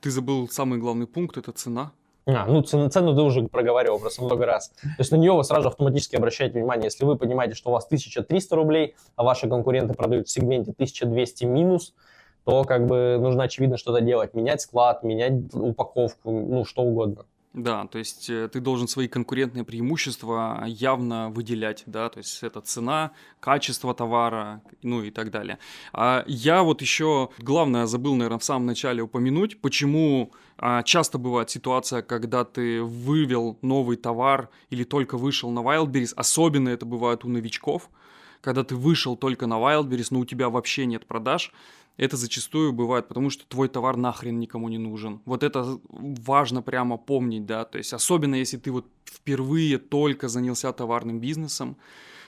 Ты 0.00 0.10
забыл 0.10 0.48
самый 0.48 0.78
главный 0.78 1.06
пункт, 1.06 1.36
это 1.36 1.52
цена. 1.52 1.92
А, 2.26 2.46
ну 2.46 2.62
цену, 2.62 2.88
цену 2.88 3.14
ты 3.14 3.20
уже 3.20 3.42
проговаривал 3.42 3.98
просто 3.98 4.22
много 4.22 4.46
раз. 4.46 4.68
То 4.68 4.88
есть 4.98 5.12
на 5.12 5.16
нее 5.16 5.32
вы 5.32 5.44
сразу 5.44 5.68
автоматически 5.68 6.16
обращаете 6.16 6.58
внимание. 6.58 6.84
Если 6.84 7.04
вы 7.04 7.16
понимаете, 7.16 7.54
что 7.54 7.70
у 7.70 7.72
вас 7.72 7.84
1300 7.84 8.56
рублей, 8.56 8.96
а 9.16 9.24
ваши 9.24 9.48
конкуренты 9.48 9.94
продают 9.94 10.28
в 10.28 10.30
сегменте 10.30 10.72
1200 10.72 11.44
минус, 11.44 11.94
то 12.44 12.64
как 12.64 12.86
бы 12.86 13.18
нужно 13.20 13.44
очевидно 13.44 13.76
что-то 13.76 14.00
делать. 14.00 14.34
Менять 14.34 14.62
склад, 14.62 15.02
менять 15.02 15.54
упаковку, 15.54 16.30
ну 16.30 16.64
что 16.64 16.82
угодно. 16.82 17.26
Да, 17.54 17.86
то 17.86 17.98
есть 17.98 18.28
э, 18.28 18.48
ты 18.48 18.58
должен 18.58 18.88
свои 18.88 19.06
конкурентные 19.06 19.62
преимущества 19.62 20.64
явно 20.66 21.30
выделять, 21.30 21.84
да, 21.86 22.08
то 22.08 22.18
есть 22.18 22.42
это 22.42 22.60
цена, 22.60 23.12
качество 23.38 23.94
товара, 23.94 24.60
ну 24.82 25.04
и 25.04 25.12
так 25.12 25.30
далее. 25.30 25.60
А 25.92 26.24
я 26.26 26.64
вот 26.64 26.82
еще, 26.82 27.28
главное, 27.38 27.86
забыл, 27.86 28.16
наверное, 28.16 28.40
в 28.40 28.44
самом 28.44 28.66
начале 28.66 29.02
упомянуть, 29.02 29.60
почему 29.60 30.32
а, 30.58 30.82
часто 30.82 31.16
бывает 31.16 31.48
ситуация, 31.48 32.02
когда 32.02 32.44
ты 32.44 32.82
вывел 32.82 33.56
новый 33.62 33.98
товар 33.98 34.50
или 34.70 34.82
только 34.82 35.16
вышел 35.16 35.48
на 35.52 35.60
Wildberries, 35.60 36.12
особенно 36.16 36.70
это 36.70 36.86
бывает 36.86 37.24
у 37.24 37.28
новичков, 37.28 37.88
когда 38.44 38.62
ты 38.62 38.76
вышел 38.76 39.16
только 39.16 39.46
на 39.46 39.54
Wildberries, 39.54 40.08
но 40.10 40.20
у 40.20 40.24
тебя 40.26 40.50
вообще 40.50 40.84
нет 40.84 41.06
продаж, 41.06 41.52
это 41.96 42.16
зачастую 42.16 42.72
бывает, 42.72 43.08
потому 43.08 43.30
что 43.30 43.46
твой 43.46 43.68
товар 43.68 43.96
нахрен 43.96 44.38
никому 44.38 44.68
не 44.68 44.78
нужен. 44.78 45.20
Вот 45.24 45.42
это 45.42 45.78
важно 45.88 46.60
прямо 46.60 46.98
помнить, 46.98 47.46
да, 47.46 47.64
то 47.64 47.78
есть 47.78 47.94
особенно 47.94 48.34
если 48.34 48.58
ты 48.58 48.70
вот 48.70 48.86
впервые 49.06 49.78
только 49.78 50.28
занялся 50.28 50.72
товарным 50.72 51.20
бизнесом, 51.20 51.76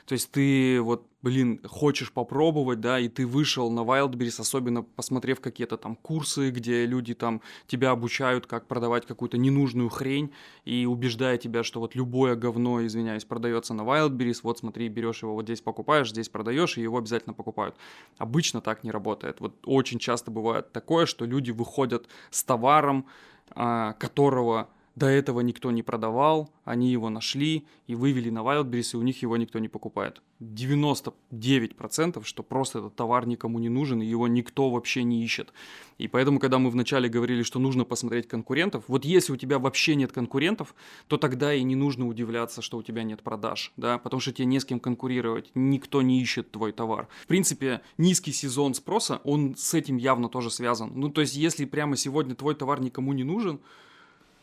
то 0.06 0.12
есть 0.12 0.30
ты 0.30 0.80
вот, 0.80 1.06
блин, 1.20 1.60
хочешь 1.66 2.12
попробовать, 2.12 2.80
да, 2.80 3.00
и 3.00 3.08
ты 3.08 3.26
вышел 3.26 3.70
на 3.70 3.80
Wildberries, 3.80 4.40
особенно 4.40 4.84
посмотрев 4.84 5.40
какие-то 5.40 5.76
там 5.76 5.96
курсы, 5.96 6.50
где 6.50 6.86
люди 6.86 7.12
там 7.14 7.42
тебя 7.66 7.90
обучают, 7.90 8.46
как 8.46 8.68
продавать 8.68 9.04
какую-то 9.04 9.36
ненужную 9.36 9.88
хрень, 9.88 10.32
и 10.64 10.86
убеждая 10.86 11.38
тебя, 11.38 11.64
что 11.64 11.80
вот 11.80 11.96
любое 11.96 12.36
говно, 12.36 12.86
извиняюсь, 12.86 13.24
продается 13.24 13.74
на 13.74 13.82
Wildberries, 13.82 14.40
вот 14.44 14.58
смотри, 14.58 14.88
берешь 14.88 15.22
его 15.22 15.34
вот 15.34 15.44
здесь 15.44 15.60
покупаешь, 15.60 16.10
здесь 16.10 16.28
продаешь, 16.28 16.78
и 16.78 16.82
его 16.82 16.98
обязательно 16.98 17.34
покупают. 17.34 17.74
Обычно 18.16 18.60
так 18.60 18.84
не 18.84 18.92
работает. 18.92 19.40
Вот 19.40 19.56
очень 19.64 19.98
часто 19.98 20.30
бывает 20.30 20.70
такое, 20.70 21.06
что 21.06 21.24
люди 21.24 21.50
выходят 21.50 22.06
с 22.30 22.44
товаром, 22.44 23.06
а, 23.50 23.94
которого 23.94 24.68
до 24.96 25.06
этого 25.06 25.40
никто 25.40 25.70
не 25.70 25.82
продавал, 25.82 26.50
они 26.64 26.90
его 26.90 27.10
нашли 27.10 27.66
и 27.86 27.94
вывели 27.94 28.30
на 28.30 28.38
Wildberries, 28.38 28.94
и 28.94 28.96
у 28.96 29.02
них 29.02 29.20
его 29.20 29.36
никто 29.36 29.58
не 29.58 29.68
покупает. 29.68 30.22
99% 30.40 32.24
что 32.24 32.42
просто 32.42 32.78
этот 32.78 32.96
товар 32.96 33.26
никому 33.26 33.58
не 33.58 33.68
нужен, 33.68 34.00
и 34.00 34.06
его 34.06 34.26
никто 34.26 34.70
вообще 34.70 35.04
не 35.04 35.22
ищет. 35.22 35.52
И 35.98 36.08
поэтому, 36.08 36.40
когда 36.40 36.58
мы 36.58 36.70
вначале 36.70 37.10
говорили, 37.10 37.42
что 37.42 37.58
нужно 37.58 37.84
посмотреть 37.84 38.26
конкурентов, 38.26 38.84
вот 38.88 39.04
если 39.04 39.34
у 39.34 39.36
тебя 39.36 39.58
вообще 39.58 39.94
нет 39.96 40.12
конкурентов, 40.12 40.74
то 41.08 41.18
тогда 41.18 41.52
и 41.52 41.62
не 41.62 41.76
нужно 41.76 42.08
удивляться, 42.08 42.62
что 42.62 42.78
у 42.78 42.82
тебя 42.82 43.02
нет 43.02 43.22
продаж, 43.22 43.72
да, 43.76 43.98
потому 43.98 44.20
что 44.20 44.32
тебе 44.32 44.46
не 44.46 44.60
с 44.60 44.64
кем 44.64 44.80
конкурировать, 44.80 45.50
никто 45.54 46.00
не 46.00 46.22
ищет 46.22 46.50
твой 46.50 46.72
товар. 46.72 47.08
В 47.24 47.26
принципе, 47.26 47.82
низкий 47.98 48.32
сезон 48.32 48.72
спроса, 48.72 49.20
он 49.24 49.56
с 49.56 49.74
этим 49.74 49.98
явно 49.98 50.30
тоже 50.30 50.50
связан. 50.50 50.92
Ну, 50.94 51.10
то 51.10 51.20
есть, 51.20 51.36
если 51.36 51.66
прямо 51.66 51.96
сегодня 51.96 52.34
твой 52.34 52.54
товар 52.54 52.80
никому 52.80 53.12
не 53.12 53.24
нужен, 53.24 53.60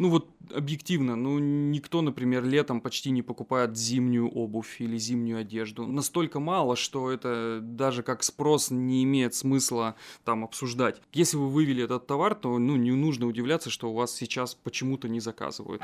ну 0.04 0.10
вот 0.10 0.28
объективно, 0.54 1.16
ну 1.16 1.40
никто, 1.40 2.02
например, 2.02 2.44
летом 2.44 2.82
почти 2.82 3.10
не 3.10 3.22
покупает 3.22 3.78
зимнюю 3.78 4.30
обувь 4.30 4.82
или 4.82 4.98
зимнюю 4.98 5.40
одежду. 5.40 5.88
Настолько 5.88 6.42
мало, 6.42 6.76
что 6.76 7.10
это 7.10 7.60
даже 7.62 8.04
как 8.04 8.22
спрос 8.22 8.70
не 8.70 9.06
имеет 9.06 9.34
смысла 9.34 9.96
там 10.26 10.44
обсуждать. 10.44 11.02
Если 11.14 11.38
вы 11.38 11.48
вывели 11.48 11.86
этот 11.86 12.06
товар, 12.06 12.36
то 12.36 12.60
ну 12.60 12.76
не 12.76 12.92
нужно 12.92 13.28
удивляться, 13.28 13.70
что 13.70 13.92
у 13.92 13.94
вас 13.94 14.14
сейчас 14.14 14.56
почему-то 14.56 15.08
не 15.08 15.22
заказывают. 15.22 15.82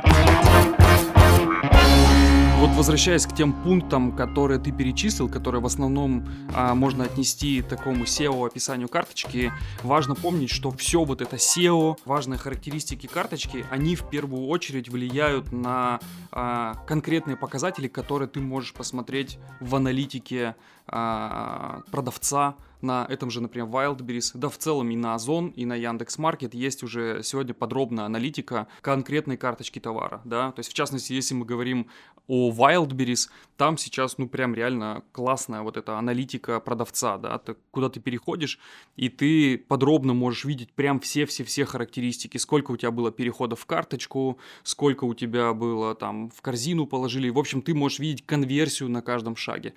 Возвращаясь 2.79 3.25
к 3.25 3.35
тем 3.35 3.51
пунктам, 3.51 4.15
которые 4.15 4.57
ты 4.57 4.71
перечислил, 4.71 5.27
которые 5.27 5.61
в 5.61 5.65
основном 5.65 6.25
а, 6.55 6.73
можно 6.75 7.03
отнести 7.03 7.61
такому 7.61 8.05
SEO 8.05 8.47
описанию 8.47 8.87
карточки, 8.87 9.51
важно 9.83 10.15
помнить, 10.15 10.49
что 10.49 10.71
все 10.71 11.03
вот 11.03 11.19
это 11.19 11.35
SEO, 11.35 11.97
важные 12.05 12.37
характеристики 12.37 13.05
карточки, 13.05 13.65
они 13.69 13.97
в 13.97 14.09
первую 14.09 14.47
очередь 14.47 14.87
влияют 14.87 15.51
на 15.51 15.99
а, 16.31 16.75
конкретные 16.87 17.35
показатели, 17.35 17.89
которые 17.89 18.29
ты 18.29 18.39
можешь 18.39 18.71
посмотреть 18.71 19.39
в 19.59 19.75
аналитике 19.75 20.55
продавца, 20.89 22.56
на 22.82 23.06
этом 23.10 23.30
же, 23.30 23.41
например, 23.41 23.67
Wildberries, 23.67 24.32
да 24.34 24.49
в 24.49 24.58
целом 24.58 24.89
и 24.91 24.95
на 24.95 25.15
Озон, 25.15 25.49
и 25.49 25.65
на 25.65 25.75
Яндекс.Маркет 25.75 26.54
есть 26.54 26.84
уже 26.84 27.21
сегодня 27.23 27.54
подробная 27.54 28.06
аналитика 28.06 28.67
конкретной 28.82 29.38
карточки 29.38 29.80
товара, 29.80 30.21
да, 30.23 30.52
то 30.52 30.60
есть 30.60 30.69
в 30.69 30.73
частности, 30.73 31.13
если 31.13 31.36
мы 31.36 31.45
говорим 31.45 31.88
о 32.28 32.52
Wildberries, 32.52 33.30
там 33.58 33.78
сейчас, 33.78 34.17
ну, 34.17 34.30
прям 34.30 34.54
реально 34.54 35.04
классная 35.12 35.62
вот 35.62 35.78
эта 35.78 35.97
аналитика 35.97 36.60
продавца, 36.60 37.17
да, 37.17 37.39
ты, 37.39 37.56
куда 37.71 37.89
ты 37.89 37.99
переходишь, 37.99 38.60
и 38.95 39.10
ты 39.10 39.58
подробно 39.58 40.13
можешь 40.13 40.45
видеть 40.45 40.71
прям 40.71 40.99
все-все-все 40.99 41.65
характеристики, 41.65 42.38
сколько 42.38 42.71
у 42.71 42.78
тебя 42.78 42.91
было 42.91 43.12
переходов 43.12 43.62
в 43.62 43.65
карточку, 43.65 44.38
сколько 44.63 45.06
у 45.06 45.13
тебя 45.13 45.54
было 45.54 45.95
там 45.95 46.30
в 46.30 46.41
корзину 46.41 46.86
положили, 46.86 47.30
в 47.30 47.39
общем, 47.39 47.62
ты 47.62 47.73
можешь 47.73 47.99
видеть 47.99 48.25
конверсию 48.25 48.89
на 48.89 49.02
каждом 49.02 49.36
шаге. 49.36 49.73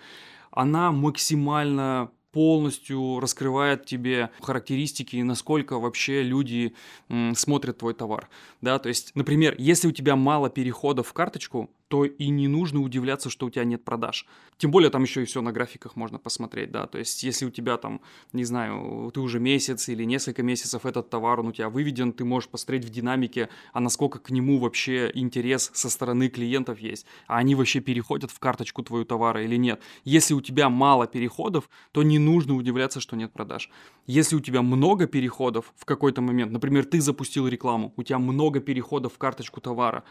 Она 0.53 0.93
максимально 0.93 2.11
полностью 2.33 3.21
раскрывает 3.21 3.85
тебе 3.85 4.31
характеристики 4.41 5.17
насколько 5.17 5.79
вообще 5.79 6.23
люди 6.23 6.75
м, 7.11 7.35
смотрят 7.35 7.79
твой 7.79 7.93
товар. 7.95 8.29
Да, 8.63 8.79
то 8.79 8.89
есть, 8.89 9.13
например, 9.15 9.55
если 9.59 9.89
у 9.89 9.93
тебя 9.93 10.17
мало 10.17 10.49
переходов 10.49 11.09
в 11.09 11.13
карточку, 11.13 11.71
то 11.93 12.07
и 12.07 12.31
не 12.31 12.49
нужно 12.49 12.81
удивляться, 12.81 13.29
что 13.29 13.45
у 13.45 13.51
тебя 13.51 13.65
нет 13.65 13.85
продаж. 13.85 14.27
Тем 14.57 14.71
более 14.71 14.89
там 14.89 15.03
еще 15.03 15.21
и 15.21 15.25
все 15.27 15.43
на 15.43 15.53
графиках 15.53 15.95
можно 15.95 16.19
посмотреть, 16.19 16.71
да, 16.71 16.87
то 16.87 16.97
есть 16.97 17.23
если 17.23 17.45
у 17.45 17.51
тебя 17.51 17.77
там, 17.77 18.01
не 18.33 18.45
знаю, 18.45 19.11
ты 19.13 19.21
уже 19.21 19.39
месяц 19.41 19.91
или 19.91 20.05
несколько 20.05 20.43
месяцев 20.43 20.87
этот 20.87 21.11
товар, 21.11 21.41
он 21.41 21.49
у 21.49 21.53
тебя 21.53 21.69
выведен, 21.69 22.15
ты 22.15 22.25
можешь 22.25 22.49
посмотреть 22.49 22.87
в 22.87 22.89
динамике, 22.89 23.51
а 23.75 23.81
насколько 23.81 24.21
к 24.21 24.31
нему 24.31 24.59
вообще 24.59 25.11
интерес 25.13 25.71
со 25.75 25.91
стороны 25.91 26.31
клиентов 26.31 26.79
есть, 26.79 27.05
а 27.27 27.37
они 27.37 27.55
вообще 27.55 27.81
переходят 27.81 28.31
в 28.31 28.39
карточку 28.39 28.83
твою 28.83 29.05
товара 29.05 29.45
или 29.45 29.57
нет. 29.57 29.83
Если 30.05 30.33
у 30.33 30.41
тебя 30.41 30.71
мало 30.71 31.07
переходов, 31.07 31.69
то 31.93 32.03
не 32.03 32.19
нужно 32.19 32.55
удивляться, 32.55 33.01
что 33.01 33.17
нет 33.17 33.33
продаж. 33.33 33.71
Если 34.07 34.35
у 34.35 34.41
тебя 34.41 34.63
много 34.63 35.07
переходов 35.07 35.75
в 35.77 35.85
какой-то 35.85 36.23
момент, 36.23 36.53
например, 36.53 36.87
ты 36.87 37.03
запустил 37.03 37.49
рекламу, 37.49 37.93
у 37.99 38.03
тебя 38.03 38.19
много 38.19 38.61
переходов 38.61 39.13
в 39.13 39.19
карточку 39.19 39.61
товара, 39.61 40.05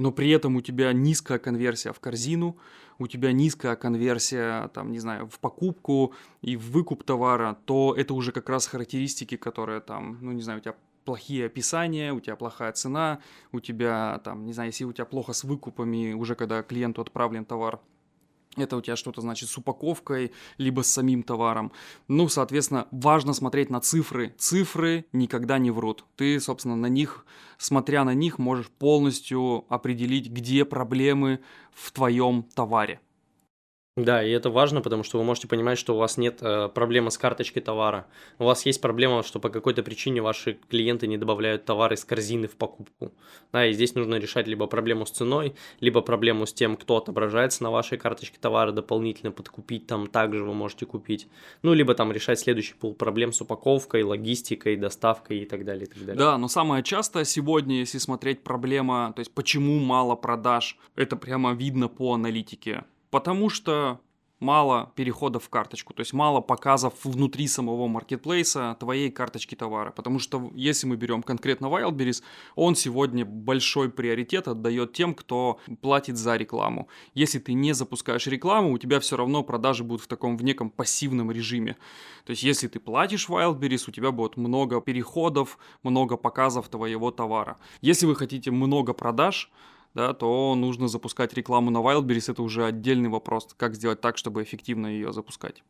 но 0.00 0.12
при 0.12 0.30
этом 0.30 0.56
у 0.56 0.62
тебя 0.62 0.94
низкая 0.94 1.38
конверсия 1.38 1.92
в 1.92 2.00
корзину, 2.00 2.56
у 2.98 3.06
тебя 3.06 3.32
низкая 3.32 3.76
конверсия, 3.76 4.68
там, 4.68 4.92
не 4.92 4.98
знаю, 4.98 5.28
в 5.28 5.38
покупку 5.38 6.14
и 6.40 6.56
в 6.56 6.70
выкуп 6.70 7.04
товара, 7.04 7.58
то 7.66 7.94
это 7.94 8.14
уже 8.14 8.32
как 8.32 8.48
раз 8.48 8.66
характеристики, 8.66 9.36
которые 9.36 9.80
там, 9.82 10.16
ну, 10.22 10.32
не 10.32 10.40
знаю, 10.40 10.60
у 10.60 10.62
тебя 10.62 10.74
плохие 11.04 11.46
описания, 11.46 12.14
у 12.14 12.20
тебя 12.20 12.36
плохая 12.36 12.72
цена, 12.72 13.18
у 13.52 13.60
тебя 13.60 14.22
там, 14.24 14.46
не 14.46 14.54
знаю, 14.54 14.68
если 14.70 14.84
у 14.84 14.92
тебя 14.94 15.04
плохо 15.04 15.34
с 15.34 15.44
выкупами, 15.44 16.14
уже 16.14 16.34
когда 16.34 16.62
клиенту 16.62 17.02
отправлен 17.02 17.44
товар, 17.44 17.78
это 18.56 18.76
у 18.76 18.80
тебя 18.80 18.96
что-то 18.96 19.20
значит 19.20 19.48
с 19.48 19.56
упаковкой, 19.56 20.32
либо 20.58 20.82
с 20.82 20.88
самим 20.88 21.22
товаром. 21.22 21.72
Ну, 22.08 22.28
соответственно, 22.28 22.88
важно 22.90 23.32
смотреть 23.32 23.70
на 23.70 23.80
цифры. 23.80 24.34
Цифры 24.38 25.06
никогда 25.12 25.58
не 25.58 25.70
врут. 25.70 26.04
Ты, 26.16 26.40
собственно, 26.40 26.76
на 26.76 26.86
них, 26.86 27.24
смотря 27.58 28.04
на 28.04 28.14
них, 28.14 28.38
можешь 28.38 28.68
полностью 28.68 29.64
определить, 29.68 30.30
где 30.30 30.64
проблемы 30.64 31.40
в 31.72 31.92
твоем 31.92 32.42
товаре. 32.42 33.00
Да, 33.96 34.22
и 34.22 34.30
это 34.30 34.50
важно, 34.50 34.82
потому 34.82 35.02
что 35.02 35.18
вы 35.18 35.24
можете 35.24 35.48
понимать, 35.48 35.76
что 35.76 35.94
у 35.94 35.98
вас 35.98 36.16
нет 36.16 36.38
э, 36.42 36.68
проблемы 36.68 37.10
с 37.10 37.18
карточкой 37.18 37.60
товара. 37.60 38.06
У 38.38 38.44
вас 38.44 38.64
есть 38.64 38.80
проблема, 38.80 39.24
что 39.24 39.40
по 39.40 39.48
какой-то 39.48 39.82
причине 39.82 40.22
ваши 40.22 40.58
клиенты 40.68 41.08
не 41.08 41.18
добавляют 41.18 41.64
товар 41.64 41.92
из 41.92 42.04
корзины 42.04 42.46
в 42.46 42.54
покупку. 42.54 43.12
Да, 43.52 43.66
и 43.66 43.72
здесь 43.72 43.96
нужно 43.96 44.14
решать 44.14 44.46
либо 44.46 44.68
проблему 44.68 45.06
с 45.06 45.10
ценой, 45.10 45.54
либо 45.80 46.02
проблему 46.02 46.46
с 46.46 46.52
тем, 46.52 46.76
кто 46.76 46.98
отображается 46.98 47.64
на 47.64 47.72
вашей 47.72 47.98
карточке 47.98 48.38
товара, 48.40 48.70
дополнительно 48.70 49.32
подкупить 49.32 49.88
там 49.88 50.06
также 50.06 50.44
вы 50.44 50.54
можете 50.54 50.86
купить. 50.86 51.26
Ну, 51.62 51.74
либо 51.74 51.94
там 51.94 52.12
решать 52.12 52.38
следующий 52.38 52.74
пул 52.74 52.94
проблем 52.94 53.32
с 53.32 53.40
упаковкой, 53.40 54.04
логистикой, 54.04 54.76
доставкой 54.76 55.40
и 55.40 55.44
так 55.46 55.64
далее, 55.64 55.86
и 55.86 55.88
так 55.88 55.98
далее. 55.98 56.16
Да, 56.16 56.38
но 56.38 56.46
самое 56.46 56.84
часто 56.84 57.24
сегодня, 57.24 57.80
если 57.80 57.98
смотреть 57.98 58.44
проблема, 58.44 59.12
то 59.16 59.20
есть 59.20 59.34
почему 59.34 59.80
мало 59.80 60.14
продаж, 60.14 60.78
это 60.94 61.16
прямо 61.16 61.54
видно 61.54 61.88
по 61.88 62.14
аналитике 62.14 62.84
Потому 63.10 63.48
что 63.48 64.00
мало 64.40 64.92
переходов 64.96 65.44
в 65.44 65.48
карточку, 65.50 65.92
то 65.94 66.00
есть 66.00 66.12
мало 66.12 66.40
показов 66.40 66.94
внутри 67.04 67.46
самого 67.46 67.86
маркетплейса 67.86 68.76
твоей 68.80 69.10
карточки 69.10 69.54
товара. 69.54 69.92
Потому 69.92 70.18
что 70.18 70.50
если 70.54 70.86
мы 70.86 70.96
берем 70.96 71.22
конкретно 71.22 71.66
Wildberries, 71.66 72.22
он 72.56 72.74
сегодня 72.74 73.24
большой 73.24 73.90
приоритет 73.90 74.48
отдает 74.48 74.92
тем, 74.94 75.14
кто 75.14 75.60
платит 75.82 76.16
за 76.16 76.36
рекламу. 76.36 76.88
Если 77.14 77.38
ты 77.38 77.52
не 77.52 77.74
запускаешь 77.74 78.26
рекламу, 78.26 78.72
у 78.72 78.78
тебя 78.78 78.98
все 78.98 79.16
равно 79.16 79.42
продажи 79.42 79.84
будут 79.84 80.02
в 80.02 80.08
таком 80.08 80.36
в 80.36 80.42
неком 80.42 80.70
пассивном 80.70 81.30
режиме. 81.30 81.76
То 82.24 82.30
есть 82.30 82.42
если 82.42 82.66
ты 82.66 82.80
платишь 82.80 83.28
Wildberries, 83.28 83.84
у 83.88 83.92
тебя 83.92 84.10
будет 84.10 84.36
много 84.36 84.80
переходов, 84.80 85.58
много 85.82 86.16
показов 86.16 86.68
твоего 86.68 87.10
товара. 87.10 87.58
Если 87.82 88.06
вы 88.06 88.16
хотите 88.16 88.50
много 88.50 88.94
продаж, 88.94 89.50
да, 89.94 90.12
то 90.14 90.54
нужно 90.54 90.88
запускать 90.88 91.34
рекламу 91.34 91.70
на 91.70 91.78
Wildberries, 91.78 92.32
это 92.32 92.42
уже 92.42 92.64
отдельный 92.64 93.08
вопрос, 93.08 93.48
как 93.56 93.74
сделать 93.74 94.00
так, 94.00 94.18
чтобы 94.18 94.42
эффективно 94.42 94.86
ее 94.86 95.12
запускать. 95.12 95.62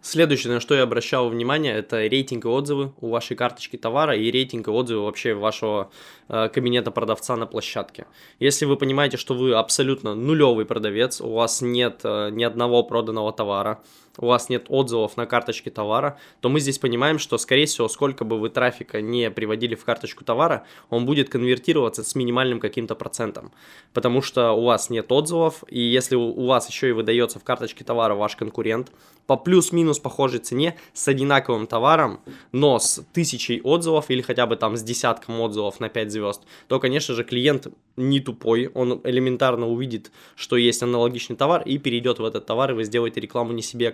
Следующее, 0.00 0.52
на 0.52 0.60
что 0.60 0.76
я 0.76 0.84
обращал 0.84 1.28
внимание, 1.28 1.74
это 1.74 2.06
рейтинг 2.06 2.44
и 2.44 2.48
отзывы 2.48 2.92
у 3.00 3.08
вашей 3.08 3.36
карточки 3.36 3.76
товара 3.76 4.16
и 4.16 4.30
рейтинг 4.30 4.68
и 4.68 4.70
отзывы 4.70 5.04
вообще 5.04 5.34
вашего 5.34 5.90
э, 6.28 6.48
кабинета 6.48 6.92
продавца 6.92 7.36
на 7.36 7.46
площадке. 7.46 8.06
Если 8.38 8.64
вы 8.64 8.76
понимаете, 8.76 9.16
что 9.16 9.34
вы 9.34 9.54
абсолютно 9.54 10.14
нулевый 10.14 10.66
продавец, 10.66 11.20
у 11.20 11.32
вас 11.32 11.62
нет 11.62 12.02
э, 12.04 12.30
ни 12.30 12.44
одного 12.44 12.84
проданного 12.84 13.32
товара, 13.32 13.82
у 14.18 14.26
вас 14.26 14.48
нет 14.48 14.66
отзывов 14.68 15.16
на 15.16 15.26
карточке 15.26 15.70
товара, 15.70 16.18
то 16.40 16.48
мы 16.48 16.60
здесь 16.60 16.78
понимаем, 16.78 17.18
что, 17.18 17.38
скорее 17.38 17.66
всего, 17.66 17.88
сколько 17.88 18.24
бы 18.24 18.38
вы 18.38 18.50
трафика 18.50 19.00
не 19.00 19.30
приводили 19.30 19.74
в 19.74 19.84
карточку 19.84 20.24
товара, 20.24 20.64
он 20.90 21.06
будет 21.06 21.28
конвертироваться 21.28 22.04
с 22.04 22.14
минимальным 22.14 22.60
каким-то 22.60 22.94
процентом, 22.94 23.52
потому 23.92 24.22
что 24.22 24.52
у 24.52 24.64
вас 24.64 24.90
нет 24.90 25.10
отзывов, 25.10 25.64
и 25.68 25.80
если 25.80 26.16
у 26.16 26.46
вас 26.46 26.68
еще 26.68 26.88
и 26.88 26.92
выдается 26.92 27.38
в 27.38 27.44
карточке 27.44 27.84
товара 27.84 28.14
ваш 28.14 28.36
конкурент 28.36 28.90
по 29.26 29.36
плюс-минус 29.36 29.98
похожей 29.98 30.40
цене 30.40 30.76
с 30.94 31.06
одинаковым 31.06 31.66
товаром, 31.66 32.20
но 32.52 32.78
с 32.78 33.04
тысячей 33.12 33.60
отзывов 33.60 34.10
или 34.10 34.22
хотя 34.22 34.46
бы 34.46 34.56
там 34.56 34.76
с 34.76 34.82
десятком 34.82 35.40
отзывов 35.40 35.80
на 35.80 35.88
5 35.88 36.10
звезд, 36.10 36.42
то, 36.66 36.80
конечно 36.80 37.14
же, 37.14 37.24
клиент 37.24 37.68
не 37.96 38.20
тупой, 38.20 38.70
он 38.74 39.00
элементарно 39.04 39.68
увидит, 39.68 40.12
что 40.34 40.56
есть 40.56 40.82
аналогичный 40.82 41.36
товар 41.36 41.62
и 41.62 41.78
перейдет 41.78 42.20
в 42.20 42.24
этот 42.24 42.46
товар, 42.46 42.70
и 42.70 42.74
вы 42.74 42.84
сделаете 42.84 43.20
рекламу 43.20 43.52
не 43.52 43.62
себе, 43.62 43.88
а. 43.88 43.92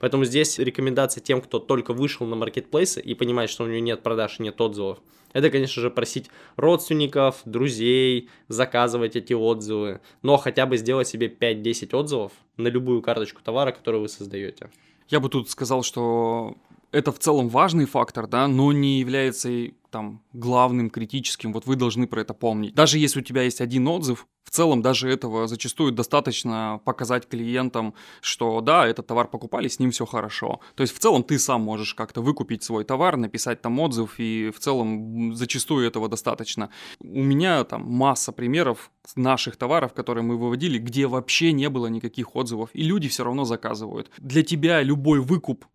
Поэтому 0.00 0.24
здесь 0.24 0.58
рекомендация 0.58 1.20
тем, 1.20 1.40
кто 1.40 1.58
только 1.58 1.92
вышел 1.92 2.26
на 2.26 2.36
маркетплейсы 2.36 3.00
и 3.00 3.14
понимает, 3.14 3.50
что 3.50 3.64
у 3.64 3.66
него 3.66 3.80
нет 3.80 4.02
продаж 4.02 4.38
и 4.38 4.42
нет 4.42 4.60
отзывов. 4.60 4.98
Это, 5.32 5.50
конечно 5.50 5.82
же, 5.82 5.90
просить 5.90 6.30
родственников, 6.56 7.42
друзей, 7.44 8.28
заказывать 8.48 9.16
эти 9.16 9.32
отзывы, 9.32 10.00
но 10.22 10.36
хотя 10.36 10.64
бы 10.64 10.76
сделать 10.76 11.08
себе 11.08 11.26
5-10 11.26 11.96
отзывов 11.96 12.32
на 12.56 12.68
любую 12.68 13.02
карточку 13.02 13.42
товара, 13.42 13.72
которую 13.72 14.02
вы 14.02 14.08
создаете. 14.08 14.70
Я 15.08 15.20
бы 15.20 15.28
тут 15.28 15.50
сказал, 15.50 15.82
что 15.82 16.56
это 16.92 17.10
в 17.10 17.18
целом 17.18 17.48
важный 17.48 17.86
фактор, 17.86 18.28
да, 18.28 18.46
но 18.46 18.72
не 18.72 19.00
является 19.00 19.50
там 19.94 20.24
главным, 20.32 20.90
критическим, 20.90 21.52
вот 21.52 21.66
вы 21.66 21.76
должны 21.76 22.08
про 22.08 22.20
это 22.20 22.34
помнить. 22.34 22.74
Даже 22.74 22.98
если 22.98 23.20
у 23.20 23.22
тебя 23.22 23.42
есть 23.42 23.60
один 23.60 23.86
отзыв, 23.86 24.26
в 24.42 24.50
целом 24.50 24.82
даже 24.82 25.08
этого 25.08 25.46
зачастую 25.46 25.92
достаточно 25.92 26.80
показать 26.84 27.28
клиентам, 27.28 27.94
что 28.20 28.60
да, 28.60 28.88
этот 28.88 29.06
товар 29.06 29.28
покупали, 29.28 29.68
с 29.68 29.78
ним 29.78 29.92
все 29.92 30.04
хорошо. 30.04 30.58
То 30.74 30.82
есть 30.82 30.92
в 30.92 30.98
целом 30.98 31.22
ты 31.22 31.38
сам 31.38 31.62
можешь 31.62 31.94
как-то 31.94 32.22
выкупить 32.22 32.64
свой 32.64 32.82
товар, 32.82 33.16
написать 33.16 33.62
там 33.62 33.78
отзыв, 33.78 34.18
и 34.18 34.50
в 34.50 34.58
целом 34.58 35.32
зачастую 35.32 35.86
этого 35.86 36.08
достаточно. 36.08 36.70
У 36.98 37.22
меня 37.22 37.62
там 37.62 37.82
масса 37.88 38.32
примеров 38.32 38.90
наших 39.14 39.54
товаров, 39.54 39.92
которые 39.92 40.24
мы 40.24 40.36
выводили, 40.36 40.78
где 40.78 41.06
вообще 41.06 41.52
не 41.52 41.68
было 41.68 41.86
никаких 41.86 42.34
отзывов, 42.34 42.70
и 42.72 42.82
люди 42.82 43.08
все 43.08 43.22
равно 43.22 43.44
заказывают. 43.44 44.10
Для 44.18 44.42
тебя 44.42 44.82
любой 44.82 45.20
выкуп 45.20 45.66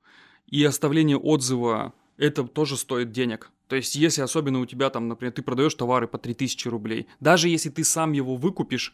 и 0.48 0.62
оставление 0.66 1.18
отзыва 1.18 1.94
это 2.18 2.44
тоже 2.44 2.76
стоит 2.76 3.14
денег. 3.14 3.50
То 3.70 3.76
есть, 3.76 3.96
если 3.96 4.22
особенно 4.24 4.60
у 4.60 4.66
тебя 4.66 4.90
там, 4.90 5.08
например, 5.08 5.32
ты 5.32 5.44
продаешь 5.44 5.76
товары 5.76 6.08
по 6.08 6.18
3000 6.18 6.68
рублей, 6.68 7.08
даже 7.20 7.48
если 7.48 7.70
ты 7.70 7.84
сам 7.84 8.12
его 8.14 8.36
выкупишь 8.36 8.94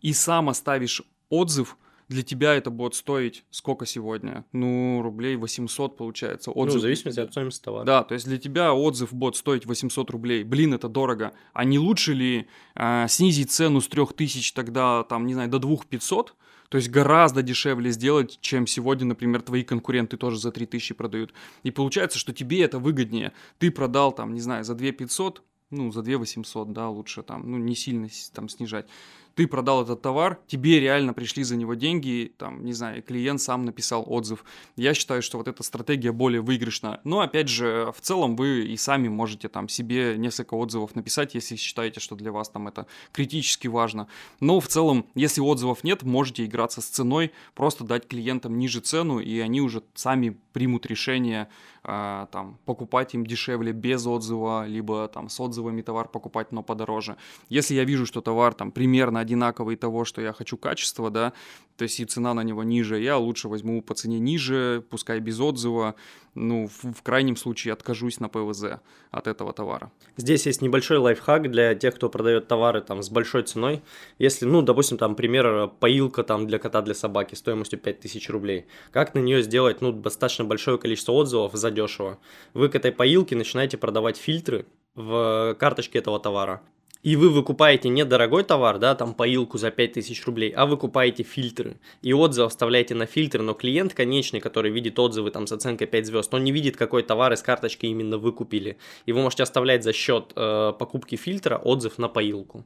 и 0.00 0.14
сам 0.14 0.48
оставишь 0.48 1.02
отзыв, 1.28 1.76
для 2.08 2.22
тебя 2.22 2.54
это 2.54 2.70
будет 2.70 2.94
стоить 2.94 3.44
сколько 3.50 3.84
сегодня? 3.84 4.44
Ну, 4.52 5.02
рублей 5.02 5.36
800 5.36 5.96
получается. 5.96 6.50
Ну, 6.50 6.62
отзыв. 6.62 6.74
Ну, 6.74 6.78
в 6.78 6.82
зависимости 6.82 7.20
от 7.20 7.30
стоимости 7.30 7.62
товара. 7.62 7.84
Да, 7.84 8.02
то 8.02 8.14
есть 8.14 8.26
для 8.26 8.38
тебя 8.38 8.72
отзыв 8.72 9.12
будет 9.12 9.36
стоить 9.36 9.66
800 9.66 10.10
рублей. 10.10 10.42
Блин, 10.42 10.72
это 10.72 10.88
дорого. 10.88 11.32
А 11.52 11.64
не 11.64 11.78
лучше 11.78 12.14
ли 12.14 12.46
э, 12.74 13.06
снизить 13.08 13.50
цену 13.50 13.82
с 13.82 13.88
3000 13.88 14.54
тогда, 14.54 15.04
там, 15.04 15.26
не 15.26 15.34
знаю, 15.34 15.50
до 15.50 15.58
2500? 15.58 16.34
То 16.74 16.78
есть 16.78 16.90
гораздо 16.90 17.42
дешевле 17.42 17.92
сделать, 17.92 18.38
чем 18.40 18.66
сегодня, 18.66 19.06
например, 19.06 19.42
твои 19.42 19.62
конкуренты 19.62 20.16
тоже 20.16 20.40
за 20.40 20.50
3000 20.50 20.94
продают. 20.94 21.32
И 21.62 21.70
получается, 21.70 22.18
что 22.18 22.32
тебе 22.32 22.64
это 22.64 22.80
выгоднее. 22.80 23.32
Ты 23.60 23.70
продал 23.70 24.10
там, 24.10 24.34
не 24.34 24.40
знаю, 24.40 24.64
за 24.64 24.74
2500, 24.74 25.44
ну, 25.70 25.92
за 25.92 26.02
2 26.02 26.18
800, 26.18 26.72
да, 26.72 26.88
лучше 26.88 27.22
там, 27.22 27.48
ну, 27.48 27.58
не 27.58 27.76
сильно 27.76 28.08
там 28.32 28.48
снижать 28.48 28.88
ты 29.34 29.46
продал 29.46 29.82
этот 29.82 30.02
товар, 30.02 30.38
тебе 30.46 30.80
реально 30.80 31.12
пришли 31.12 31.42
за 31.42 31.56
него 31.56 31.74
деньги, 31.74 32.32
там, 32.38 32.64
не 32.64 32.72
знаю, 32.72 33.02
клиент 33.02 33.40
сам 33.40 33.64
написал 33.64 34.04
отзыв. 34.06 34.44
Я 34.76 34.94
считаю, 34.94 35.22
что 35.22 35.38
вот 35.38 35.48
эта 35.48 35.62
стратегия 35.62 36.12
более 36.12 36.40
выигрышна. 36.40 37.00
Но, 37.04 37.20
опять 37.20 37.48
же, 37.48 37.92
в 37.96 38.00
целом 38.00 38.36
вы 38.36 38.66
и 38.66 38.76
сами 38.76 39.08
можете 39.08 39.48
там 39.48 39.68
себе 39.68 40.16
несколько 40.16 40.54
отзывов 40.54 40.94
написать, 40.94 41.34
если 41.34 41.56
считаете, 41.56 42.00
что 42.00 42.14
для 42.14 42.32
вас 42.32 42.48
там 42.48 42.68
это 42.68 42.86
критически 43.12 43.68
важно. 43.68 44.08
Но 44.40 44.60
в 44.60 44.68
целом, 44.68 45.06
если 45.14 45.40
отзывов 45.40 45.84
нет, 45.84 46.02
можете 46.02 46.44
играться 46.44 46.80
с 46.80 46.86
ценой, 46.86 47.32
просто 47.54 47.84
дать 47.84 48.06
клиентам 48.06 48.58
ниже 48.58 48.80
цену, 48.80 49.18
и 49.18 49.38
они 49.40 49.60
уже 49.60 49.82
сами 49.94 50.36
примут 50.52 50.86
решение, 50.86 51.48
э, 51.82 52.26
там, 52.30 52.58
покупать 52.64 53.14
им 53.14 53.26
дешевле 53.26 53.72
без 53.72 54.06
отзыва, 54.06 54.66
либо 54.66 55.08
там 55.08 55.28
с 55.28 55.40
отзывами 55.40 55.82
товар 55.82 56.08
покупать, 56.08 56.52
но 56.52 56.62
подороже. 56.62 57.16
Если 57.48 57.74
я 57.74 57.84
вижу, 57.84 58.06
что 58.06 58.20
товар 58.20 58.54
там 58.54 58.70
примерно 58.70 59.23
одинаковый 59.24 59.76
того, 59.76 60.04
что 60.04 60.20
я 60.20 60.32
хочу 60.32 60.56
качества, 60.56 61.10
да, 61.10 61.32
то 61.76 61.82
есть 61.82 61.98
и 61.98 62.04
цена 62.04 62.34
на 62.34 62.42
него 62.42 62.62
ниже, 62.62 63.00
я 63.00 63.18
лучше 63.18 63.48
возьму 63.48 63.82
по 63.82 63.94
цене 63.94 64.20
ниже, 64.20 64.84
пускай 64.90 65.18
без 65.18 65.40
отзыва, 65.40 65.96
ну, 66.34 66.68
в, 66.68 66.92
в 66.92 67.02
крайнем 67.02 67.36
случае 67.36 67.72
откажусь 67.72 68.20
на 68.20 68.28
ПВЗ 68.28 68.80
от 69.10 69.26
этого 69.26 69.52
товара. 69.52 69.90
Здесь 70.16 70.46
есть 70.46 70.62
небольшой 70.62 70.98
лайфхак 70.98 71.50
для 71.50 71.74
тех, 71.74 71.94
кто 71.96 72.08
продает 72.08 72.46
товары 72.48 72.80
там 72.80 73.02
с 73.02 73.10
большой 73.10 73.42
ценой. 73.42 73.82
Если, 74.18 74.44
ну, 74.44 74.62
допустим, 74.62 74.98
там, 74.98 75.16
пример, 75.16 75.68
поилка 75.80 76.22
там 76.22 76.46
для 76.46 76.58
кота, 76.58 76.82
для 76.82 76.94
собаки 76.94 77.34
стоимостью 77.34 77.78
5000 77.78 78.30
рублей. 78.30 78.66
Как 78.92 79.14
на 79.14 79.20
нее 79.20 79.42
сделать, 79.42 79.80
ну, 79.80 79.92
достаточно 79.92 80.44
большое 80.44 80.78
количество 80.78 81.12
отзывов 81.12 81.54
задешево? 81.54 82.18
Вы 82.52 82.68
к 82.68 82.74
этой 82.74 82.92
поилке 82.92 83.36
начинаете 83.36 83.78
продавать 83.78 84.16
фильтры 84.16 84.66
в 84.94 85.56
карточке 85.58 85.98
этого 85.98 86.20
товара 86.20 86.62
и 87.04 87.16
вы 87.16 87.28
выкупаете 87.28 87.90
не 87.90 88.04
дорогой 88.04 88.44
товар, 88.44 88.78
да, 88.78 88.94
там 88.94 89.14
поилку 89.14 89.58
за 89.58 89.70
5000 89.70 90.24
рублей, 90.24 90.50
а 90.50 90.64
вы 90.64 90.78
купаете 90.78 91.22
фильтры, 91.22 91.76
и 92.02 92.12
отзыв 92.14 92.46
оставляете 92.46 92.94
на 92.94 93.06
фильтр, 93.06 93.42
но 93.42 93.52
клиент 93.52 93.92
конечный, 93.92 94.40
который 94.40 94.72
видит 94.72 94.98
отзывы 94.98 95.30
там 95.30 95.46
с 95.46 95.52
оценкой 95.52 95.86
5 95.86 96.06
звезд, 96.06 96.34
он 96.34 96.42
не 96.42 96.50
видит, 96.50 96.76
какой 96.76 97.02
товар 97.02 97.32
из 97.34 97.42
карточки 97.42 97.86
именно 97.86 98.16
вы 98.16 98.32
купили, 98.32 98.78
и 99.04 99.12
вы 99.12 99.20
можете 99.20 99.42
оставлять 99.42 99.84
за 99.84 99.92
счет 99.92 100.32
э, 100.34 100.72
покупки 100.78 101.16
фильтра 101.16 101.58
отзыв 101.58 101.98
на 101.98 102.08
поилку. 102.08 102.64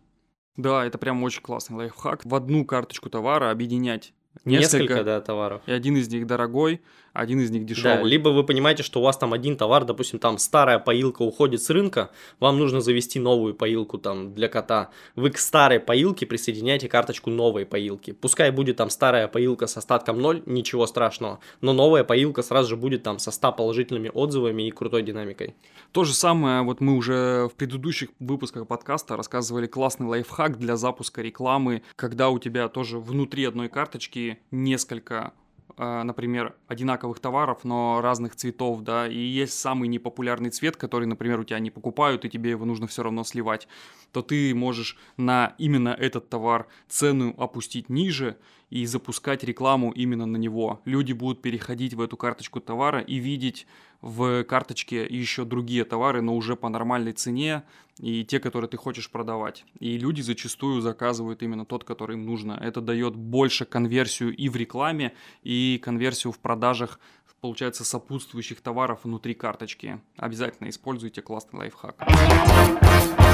Да, 0.56 0.86
это 0.86 0.98
прям 0.98 1.22
очень 1.24 1.42
классный 1.42 1.76
лайфхак. 1.76 2.24
В 2.24 2.34
одну 2.34 2.64
карточку 2.64 3.10
товара 3.10 3.50
объединять 3.50 4.12
несколько, 4.44 4.78
несколько 4.78 5.04
да, 5.04 5.20
товаров. 5.20 5.62
И 5.66 5.72
один 5.72 5.96
из 5.96 6.08
них 6.08 6.26
дорогой, 6.26 6.80
один 7.12 7.40
из 7.40 7.50
них 7.50 7.64
дешевый. 7.66 7.98
Да, 7.98 8.02
либо 8.02 8.28
вы 8.30 8.44
понимаете, 8.44 8.82
что 8.82 9.00
у 9.00 9.02
вас 9.02 9.16
там 9.16 9.32
один 9.32 9.56
товар, 9.56 9.84
допустим, 9.84 10.18
там 10.18 10.38
старая 10.38 10.78
поилка 10.78 11.22
уходит 11.22 11.62
с 11.62 11.70
рынка, 11.70 12.10
вам 12.40 12.58
нужно 12.58 12.80
завести 12.80 13.18
новую 13.18 13.54
поилку 13.54 13.98
там 13.98 14.34
для 14.34 14.48
кота. 14.48 14.90
Вы 15.16 15.30
к 15.30 15.38
старой 15.38 15.80
поилке 15.80 16.26
присоединяете 16.26 16.88
карточку 16.88 17.30
новой 17.30 17.66
поилки. 17.66 18.12
Пускай 18.12 18.50
будет 18.50 18.76
там 18.76 18.90
старая 18.90 19.28
поилка 19.28 19.66
с 19.66 19.76
остатком 19.76 20.20
0, 20.20 20.42
ничего 20.46 20.86
страшного, 20.86 21.40
но 21.60 21.72
новая 21.72 22.04
поилка 22.04 22.42
сразу 22.42 22.70
же 22.70 22.76
будет 22.76 23.02
там 23.02 23.18
со 23.18 23.30
100 23.30 23.52
положительными 23.52 24.10
отзывами 24.12 24.68
и 24.68 24.70
крутой 24.70 25.02
динамикой. 25.02 25.54
То 25.92 26.04
же 26.04 26.14
самое, 26.14 26.62
вот 26.62 26.80
мы 26.80 26.96
уже 26.96 27.48
в 27.48 27.54
предыдущих 27.54 28.10
выпусках 28.20 28.66
подкаста 28.66 29.16
рассказывали 29.16 29.66
классный 29.66 30.06
лайфхак 30.06 30.58
для 30.58 30.76
запуска 30.76 31.22
рекламы, 31.22 31.82
когда 31.96 32.30
у 32.30 32.38
тебя 32.38 32.68
тоже 32.68 32.98
внутри 32.98 33.44
одной 33.44 33.68
карточки 33.68 34.38
несколько 34.50 35.32
например, 35.76 36.56
одинаковых 36.66 37.20
товаров, 37.20 37.64
но 37.64 38.00
разных 38.00 38.34
цветов, 38.34 38.82
да, 38.82 39.06
и 39.06 39.18
есть 39.18 39.58
самый 39.58 39.88
непопулярный 39.88 40.50
цвет, 40.50 40.76
который, 40.76 41.06
например, 41.06 41.40
у 41.40 41.44
тебя 41.44 41.58
не 41.58 41.70
покупают, 41.70 42.24
и 42.24 42.30
тебе 42.30 42.50
его 42.50 42.64
нужно 42.64 42.86
все 42.86 43.02
равно 43.02 43.24
сливать, 43.24 43.68
то 44.12 44.22
ты 44.22 44.54
можешь 44.54 44.96
на 45.16 45.54
именно 45.58 45.90
этот 45.90 46.28
товар 46.28 46.66
цену 46.88 47.34
опустить 47.38 47.88
ниже 47.88 48.36
и 48.70 48.86
запускать 48.86 49.44
рекламу 49.44 49.90
именно 49.92 50.26
на 50.26 50.36
него. 50.36 50.80
Люди 50.84 51.12
будут 51.12 51.42
переходить 51.42 51.94
в 51.94 52.00
эту 52.00 52.16
карточку 52.16 52.60
товара 52.60 53.00
и 53.00 53.16
видеть 53.16 53.66
в 54.00 54.44
карточке 54.44 55.04
еще 55.04 55.44
другие 55.44 55.84
товары, 55.84 56.22
но 56.22 56.36
уже 56.36 56.54
по 56.54 56.68
нормальной 56.68 57.12
цене, 57.12 57.64
и 57.98 58.24
те, 58.24 58.38
которые 58.38 58.68
ты 58.68 58.76
хочешь 58.76 59.10
продавать. 59.10 59.64
И 59.80 59.98
люди 59.98 60.20
зачастую 60.20 60.80
заказывают 60.80 61.42
именно 61.42 61.64
тот, 61.64 61.84
который 61.84 62.14
им 62.14 62.24
нужно. 62.24 62.52
Это 62.52 62.80
дает 62.80 63.16
больше 63.16 63.64
конверсию 63.64 64.36
и 64.36 64.48
в 64.48 64.56
рекламе, 64.56 65.14
и 65.42 65.80
конверсию 65.82 66.32
в 66.32 66.38
продажах, 66.38 67.00
получается, 67.40 67.84
сопутствующих 67.84 68.60
товаров 68.60 69.00
внутри 69.04 69.34
карточки. 69.34 70.00
Обязательно 70.16 70.68
используйте 70.68 71.22
классный 71.22 71.60
лайфхак. 71.60 71.96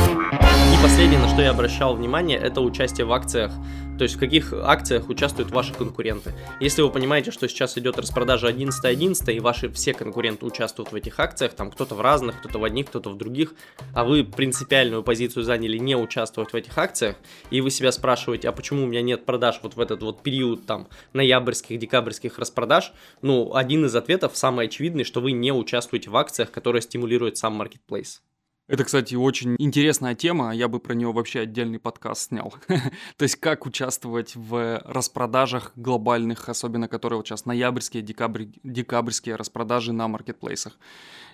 И 0.05 0.83
последнее, 0.83 1.21
на 1.21 1.29
что 1.29 1.43
я 1.43 1.51
обращал 1.51 1.95
внимание, 1.95 2.38
это 2.38 2.61
участие 2.61 3.07
в 3.07 3.12
акциях 3.12 3.53
то 3.99 4.03
есть 4.03 4.17
в 4.17 4.19
каких 4.19 4.53
акциях 4.53 5.09
участвуют 5.09 5.51
ваши 5.51 5.73
конкуренты. 5.73 6.33
Если 6.61 6.83
вы 6.83 6.90
понимаете, 6.90 7.31
что 7.31 7.49
сейчас 7.49 7.79
идет 7.79 7.99
распродажа 7.99 8.49
11.11, 8.49 9.33
и 9.33 9.40
ваши 9.40 9.71
все 9.71 9.95
конкуренты 9.95 10.45
участвуют 10.47 10.93
в 10.93 10.95
этих 10.95 11.21
акциях, 11.21 11.55
там 11.55 11.71
кто-то 11.71 11.95
в 11.95 12.01
разных, 12.01 12.38
кто-то 12.38 12.59
в 12.59 12.64
одних, 12.64 12.87
кто-то 12.87 13.11
в 13.11 13.17
других, 13.17 13.55
а 13.95 14.05
вы 14.05 14.25
принципиальную 14.25 15.03
позицию 15.03 15.45
заняли 15.45 15.79
не 15.79 15.97
участвовать 15.97 16.53
в 16.53 16.57
этих 16.57 16.77
акциях, 16.77 17.17
и 17.51 17.61
вы 17.61 17.71
себя 17.71 17.93
спрашиваете, 17.93 18.49
а 18.49 18.53
почему 18.53 18.85
у 18.85 18.87
меня 18.87 19.03
нет 19.03 19.25
продаж 19.25 19.61
вот 19.62 19.77
в 19.77 19.81
этот 19.81 20.03
вот 20.03 20.23
период 20.23 20.67
там 20.67 20.88
ноябрьских, 21.12 21.79
декабрьских 21.79 22.38
распродаж, 22.38 22.93
ну, 23.23 23.55
один 23.55 23.85
из 23.85 23.95
ответов, 23.95 24.37
самый 24.37 24.67
очевидный, 24.67 25.05
что 25.05 25.21
вы 25.21 25.33
не 25.33 25.53
участвуете 25.53 26.11
в 26.11 26.17
акциях, 26.17 26.51
которые 26.51 26.83
стимулирует 26.83 27.37
сам 27.37 27.61
marketplace. 27.61 28.19
Это, 28.66 28.85
кстати, 28.85 29.14
очень 29.14 29.57
интересная 29.59 30.14
тема, 30.14 30.55
я 30.55 30.68
бы 30.68 30.81
про 30.81 30.94
нее 30.94 31.12
вообще 31.12 31.40
отдельный 31.40 31.79
подкаст 31.79 32.29
снял. 32.29 32.55
То 32.68 33.22
есть 33.22 33.37
как 33.37 33.66
участвовать 33.66 34.35
в 34.37 34.81
распродажах 34.87 35.72
глобальных, 35.77 36.48
особенно 36.48 36.88
которые 36.88 37.18
вот 37.18 37.27
сейчас 37.27 37.44
ноябрьские, 37.44 38.03
декабрь, 38.03 38.46
декабрьские 38.62 39.37
распродажи 39.37 39.92
на 39.92 40.09
маркетплейсах. 40.09 40.79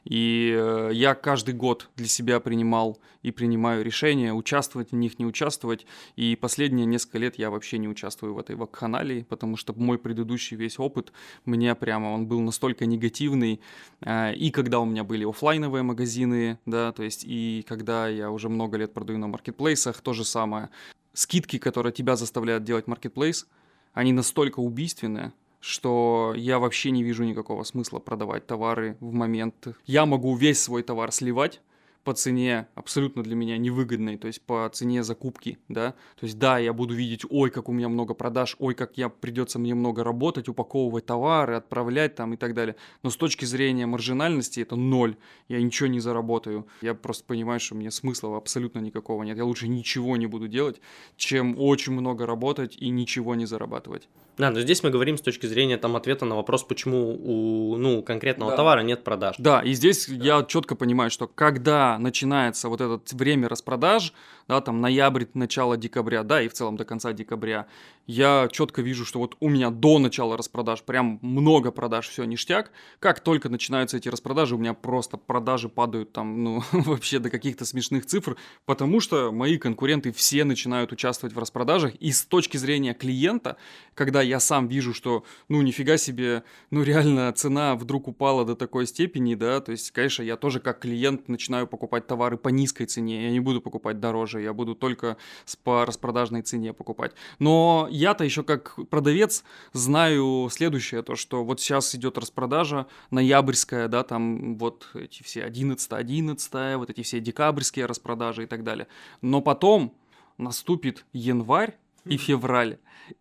И 0.05 0.55
э, 0.59 0.91
я 0.93 1.15
каждый 1.15 1.55
год 1.55 1.91
для 1.97 2.07
себя 2.07 2.41
принимал 2.41 2.99
и 3.23 3.31
принимаю 3.31 3.85
решение, 3.85 4.33
участвовать 4.33 4.93
в 4.93 4.95
них, 4.95 5.19
не 5.19 5.27
участвовать. 5.27 5.87
И 6.17 6.37
последние 6.37 6.87
несколько 6.87 7.19
лет 7.19 7.39
я 7.39 7.51
вообще 7.51 7.79
не 7.79 7.89
участвую 7.89 8.35
в 8.35 8.39
этой 8.39 8.57
вакханалии, 8.57 9.23
потому 9.29 9.57
что 9.57 9.73
мой 9.75 9.99
предыдущий 9.99 10.57
весь 10.57 10.79
опыт, 10.79 11.13
мне 11.45 11.75
прямо 11.75 12.09
он 12.09 12.27
был 12.27 12.41
настолько 12.41 12.87
негативный. 12.87 13.61
Э, 14.01 14.35
и 14.35 14.51
когда 14.51 14.81
у 14.81 14.85
меня 14.85 15.05
были 15.05 15.25
офлайновые 15.25 15.83
магазины, 15.83 16.59
да, 16.67 16.93
то 16.93 17.03
есть 17.03 17.25
и 17.27 17.65
когда 17.69 18.09
я 18.09 18.31
уже 18.31 18.49
много 18.49 18.79
лет 18.79 18.93
продаю 18.93 19.19
на 19.19 19.29
маркетплейсах, 19.29 20.01
то 20.01 20.13
же 20.13 20.25
самое. 20.25 20.71
Скидки, 21.13 21.59
которые 21.59 21.93
тебя 21.93 22.17
заставляют 22.17 22.65
делать 22.65 22.87
маркетплейс, 22.87 23.47
они 23.93 24.13
настолько 24.13 24.61
убийственные, 24.61 25.33
что 25.61 26.35
я 26.37 26.59
вообще 26.59 26.91
не 26.91 27.03
вижу 27.03 27.25
никакого 27.25 27.63
смысла 27.65 27.99
продавать 27.99 28.47
товары 28.47 28.97
в 29.01 29.13
момент. 29.13 29.69
Я 29.87 30.07
могу 30.07 30.35
весь 30.35 30.61
свой 30.61 30.83
товар 30.83 31.13
сливать, 31.13 31.61
по 32.05 32.15
цене 32.15 32.67
абсолютно 32.75 33.23
для 33.23 33.35
меня 33.35 33.59
невыгодной, 33.59 34.17
то 34.17 34.27
есть 34.27 34.41
по 34.43 34.69
цене 34.73 35.03
закупки, 35.03 35.59
да, 35.69 35.93
то 36.19 36.27
есть 36.27 36.39
да, 36.39 36.59
я 36.59 36.73
буду 36.73 36.95
видеть, 36.95 37.25
ой, 37.29 37.51
как 37.51 37.69
у 37.69 37.73
меня 37.73 37.89
много 37.89 38.15
продаж, 38.15 38.57
ой, 38.59 38.75
как 38.75 38.97
я 38.97 39.09
придется 39.09 39.59
мне 39.59 39.75
много 39.75 40.03
работать, 40.03 40.49
упаковывать 40.49 41.07
товары, 41.07 41.57
отправлять 41.57 42.15
там 42.15 42.35
и 42.35 42.37
так 42.37 42.55
далее, 42.55 42.77
но 43.03 43.11
с 43.11 43.17
точки 43.17 43.45
зрения 43.45 43.87
маржинальности 43.87 44.61
это 44.61 44.77
ноль, 44.77 45.17
я 45.49 45.61
ничего 45.61 45.89
не 45.89 46.01
заработаю, 46.01 46.67
я 46.81 46.95
просто 46.95 47.25
понимаю, 47.25 47.61
что 47.61 47.75
мне 47.75 47.91
смысла 47.91 48.37
абсолютно 48.37 48.79
никакого 48.79 49.23
нет, 49.23 49.37
я 49.37 49.45
лучше 49.45 49.69
ничего 49.69 50.17
не 50.17 50.27
буду 50.27 50.49
делать, 50.49 50.81
чем 51.17 51.57
очень 51.59 51.93
много 51.93 52.27
работать 52.27 52.77
и 52.79 52.89
ничего 52.89 53.35
не 53.35 53.47
зарабатывать. 53.47 54.09
Да, 54.41 54.51
но 54.51 54.61
здесь 54.61 54.83
мы 54.83 54.89
говорим 54.89 55.19
с 55.19 55.21
точки 55.21 55.45
зрения 55.45 55.77
там 55.77 55.97
ответа 55.97 56.25
на 56.25 56.35
вопрос, 56.35 56.65
почему 56.65 57.11
у 57.11 57.77
ну, 57.77 58.03
конкретного 58.03 58.53
да. 58.53 58.57
товара 58.57 58.81
нет 58.81 59.05
продаж. 59.05 59.37
Да, 59.39 59.61
и 59.61 59.75
здесь 59.75 60.07
да. 60.09 60.39
я 60.39 60.43
четко 60.45 60.77
понимаю, 60.77 61.11
что 61.11 61.27
когда 61.27 61.99
начинается 61.99 62.71
вот 62.71 62.81
это 62.81 63.01
время 63.15 63.51
распродаж, 63.51 64.15
да, 64.49 64.63
там 64.63 64.81
ноябрь, 64.81 65.27
начало 65.35 65.77
декабря, 65.77 66.23
да, 66.23 66.41
и 66.41 66.49
в 66.49 66.55
целом 66.55 66.79
до 66.79 66.87
конца 66.87 67.13
декабря, 67.13 67.67
я 68.11 68.49
четко 68.51 68.83
вижу, 68.83 69.05
что 69.05 69.21
вот 69.21 69.37
у 69.39 69.49
меня 69.49 69.71
до 69.71 70.01
начала 70.01 70.37
распродаж 70.37 70.83
прям 70.83 71.21
много 71.23 71.71
продаж, 71.71 72.09
все 72.09 72.25
ништяк. 72.25 72.73
Как 72.99 73.21
только 73.21 73.49
начинаются 73.49 73.99
эти 73.99 74.09
распродажи, 74.09 74.57
у 74.57 74.59
меня 74.59 74.75
просто 74.75 75.17
продажи 75.17 75.69
падают 75.69 76.13
там, 76.13 76.43
ну, 76.43 76.65
вообще 76.73 77.21
до 77.21 77.31
каких-то 77.31 77.65
смешных 77.65 78.07
цифр, 78.07 78.37
потому 78.67 78.99
что 78.99 79.31
мои 79.31 79.59
конкуренты 79.59 80.11
все 80.11 80.43
начинают 80.43 80.91
участвовать 80.91 81.35
в 81.37 81.39
распродажах, 81.39 81.95
и 81.95 82.11
с 82.11 82.25
точки 82.25 82.57
зрения 82.57 82.95
клиента, 82.95 83.57
когда 83.95 84.23
я 84.23 84.41
сам 84.41 84.67
вижу, 84.67 84.93
что, 84.93 85.25
ну, 85.49 85.63
нифига 85.63 85.97
себе, 85.97 86.43
ну, 86.71 86.83
реально 86.83 87.33
цена 87.33 87.77
вдруг 87.77 88.09
упала 88.09 88.45
до 88.45 88.57
такой 88.57 88.89
степени, 88.89 89.37
да, 89.37 89.61
то 89.61 89.71
есть, 89.71 89.93
конечно, 89.93 90.25
я 90.25 90.37
тоже 90.37 90.59
как 90.59 90.81
клиент 90.81 91.29
начинаю 91.29 91.69
покупать 91.69 92.09
товары 92.09 92.37
по 92.37 92.49
низкой 92.49 92.87
цене, 92.87 93.27
я 93.27 93.31
не 93.31 93.41
буду 93.41 93.61
покупать 93.61 94.01
дороже, 94.01 94.43
я 94.43 94.53
буду 94.53 94.75
только 94.75 95.17
по 95.63 95.87
распродажной 95.87 96.43
цене 96.43 96.73
покупать. 96.73 97.13
Но 97.39 97.87
я-то 98.01 98.25
еще 98.25 98.43
как 98.43 98.77
продавец 98.89 99.45
знаю 99.73 100.49
следующее, 100.51 101.03
то 101.03 101.17
что 101.17 101.45
вот 101.45 101.61
сейчас 101.61 101.95
идет 101.95 102.17
распродажа 102.19 102.87
ноябрьская, 103.11 103.89
да, 103.89 104.03
там 104.03 104.57
вот 104.57 104.89
эти 104.95 105.23
все 105.23 105.45
11 105.45 105.93
11 105.93 106.77
вот 106.77 106.91
эти 106.91 107.03
все 107.03 107.21
декабрьские 107.21 107.87
распродажи 107.87 108.45
и 108.45 108.47
так 108.47 108.65
далее. 108.65 108.87
Но 109.21 109.41
потом 109.43 109.95
наступит 110.39 111.05
январь 111.13 111.77
и 112.07 112.17
февраль. 112.17 112.79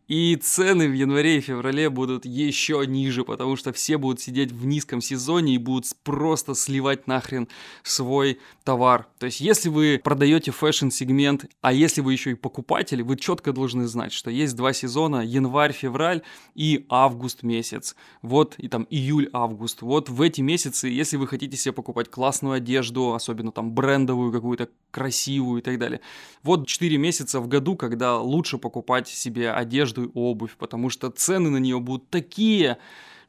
И 0.08 0.36
цены 0.38 0.88
в 0.89 0.94
январе 0.94 1.38
и 1.38 1.42
феврале 1.42 1.88
будут 1.88 2.26
еще 2.26 2.84
ниже, 2.88 3.24
потому 3.24 3.56
что 3.56 3.72
все 3.72 3.98
будут 4.00 4.20
сидеть 4.20 4.52
в 4.52 4.65
низком 4.65 5.02
сезоне 5.02 5.54
и 5.54 5.60
будут 5.60 5.86
просто 6.04 6.56
сливать 6.56 7.06
нахрен 7.06 7.48
свой 7.84 8.39
товар. 8.63 9.08
То 9.20 9.28
есть, 9.28 9.39
если 9.39 9.70
вы 9.70 10.02
продаете 10.04 10.50
фэшн-сегмент, 10.50 11.46
а 11.62 11.74
если 11.74 12.02
вы 12.02 12.13
еще 12.13 12.32
и 12.32 12.34
покупатель, 12.34 13.04
вы 13.04 13.18
четко 13.18 13.54
должны 13.54 13.88
знать, 13.88 14.12
что 14.12 14.32
есть 14.32 14.56
два 14.56 14.74
сезона, 14.74 15.24
январь, 15.24 15.74
февраль 15.74 16.24
и 16.56 16.88
август 16.89 17.44
месяц. 17.44 17.96
Вот, 18.24 18.56
и 18.58 18.68
там 18.68 18.88
июль-август. 18.89 19.84
Вот 19.84 20.10
в 20.10 20.24
эти 20.24 20.42
месяцы, 20.42 20.88
если 20.88 21.18
вы 21.18 21.28
хотите 21.28 21.56
себе 21.56 21.74
покупать 21.74 22.10
классную 22.10 22.54
одежду, 22.56 23.13
особенно 23.13 23.52
там 23.52 23.74
брендовую 23.74 24.32
какую-то, 24.32 24.70
красивую 24.89 25.62
и 25.62 25.63
так 25.63 25.78
далее. 25.78 26.02
Вот 26.42 26.68
4 26.68 26.98
месяца 26.98 27.39
в 27.39 27.48
году, 27.48 27.76
когда 27.76 28.20
лучше 28.20 28.58
покупать 28.58 29.08
себе 29.08 29.52
одежду 29.52 29.69
и 29.74 30.10
обувь, 30.14 30.56
потому 30.58 30.90
что 30.90 31.10
цены 31.10 31.50
на 31.50 31.58
нее 31.58 31.80
будут 31.80 32.10
такие, 32.10 32.78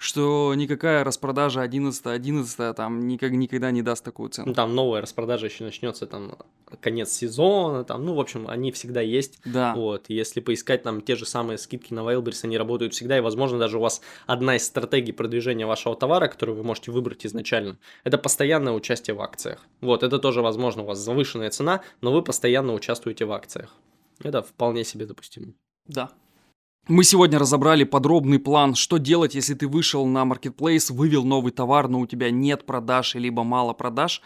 что 0.00 0.54
никакая 0.54 1.04
распродажа 1.04 1.62
11-11 1.62 2.72
там 2.72 3.06
никак, 3.06 3.32
никогда 3.32 3.70
не 3.70 3.82
даст 3.82 4.02
такую 4.02 4.30
цену. 4.30 4.48
Ну, 4.48 4.54
там 4.54 4.74
новая 4.74 5.02
распродажа 5.02 5.46
еще 5.46 5.64
начнется, 5.64 6.06
там 6.06 6.38
конец 6.80 7.10
сезона, 7.10 7.84
там, 7.84 8.06
ну, 8.06 8.14
в 8.14 8.20
общем, 8.20 8.48
они 8.48 8.72
всегда 8.72 9.02
есть. 9.02 9.38
Да. 9.44 9.74
Вот, 9.74 10.06
если 10.08 10.40
поискать 10.40 10.84
там 10.84 11.02
те 11.02 11.16
же 11.16 11.26
самые 11.26 11.58
скидки 11.58 11.92
на 11.92 12.00
Wildberries, 12.00 12.40
они 12.44 12.56
работают 12.56 12.94
всегда, 12.94 13.18
и, 13.18 13.20
возможно, 13.20 13.58
даже 13.58 13.76
у 13.76 13.82
вас 13.82 14.00
одна 14.26 14.56
из 14.56 14.64
стратегий 14.64 15.12
продвижения 15.12 15.66
вашего 15.66 15.94
товара, 15.94 16.28
которую 16.28 16.56
вы 16.56 16.64
можете 16.64 16.92
выбрать 16.92 17.26
изначально, 17.26 17.76
это 18.02 18.16
постоянное 18.16 18.72
участие 18.72 19.14
в 19.14 19.20
акциях. 19.20 19.66
Вот, 19.82 20.02
это 20.02 20.18
тоже 20.18 20.40
возможно, 20.40 20.82
у 20.82 20.86
вас 20.86 20.98
завышенная 20.98 21.50
цена, 21.50 21.82
но 22.00 22.10
вы 22.10 22.22
постоянно 22.22 22.72
участвуете 22.72 23.26
в 23.26 23.32
акциях. 23.32 23.76
Это 24.22 24.42
вполне 24.42 24.82
себе 24.84 25.04
допустимо. 25.04 25.52
Да. 25.86 26.10
Мы 26.88 27.04
сегодня 27.04 27.38
разобрали 27.38 27.84
подробный 27.84 28.38
план, 28.38 28.74
что 28.74 28.96
делать, 28.96 29.34
если 29.34 29.54
ты 29.54 29.68
вышел 29.68 30.06
на 30.06 30.24
маркетплейс, 30.24 30.90
вывел 30.90 31.24
новый 31.24 31.52
товар, 31.52 31.88
но 31.88 32.00
у 32.00 32.06
тебя 32.06 32.30
нет 32.30 32.66
продаж, 32.66 33.14
либо 33.14 33.44
мало 33.44 33.74
продаж. 33.74 34.22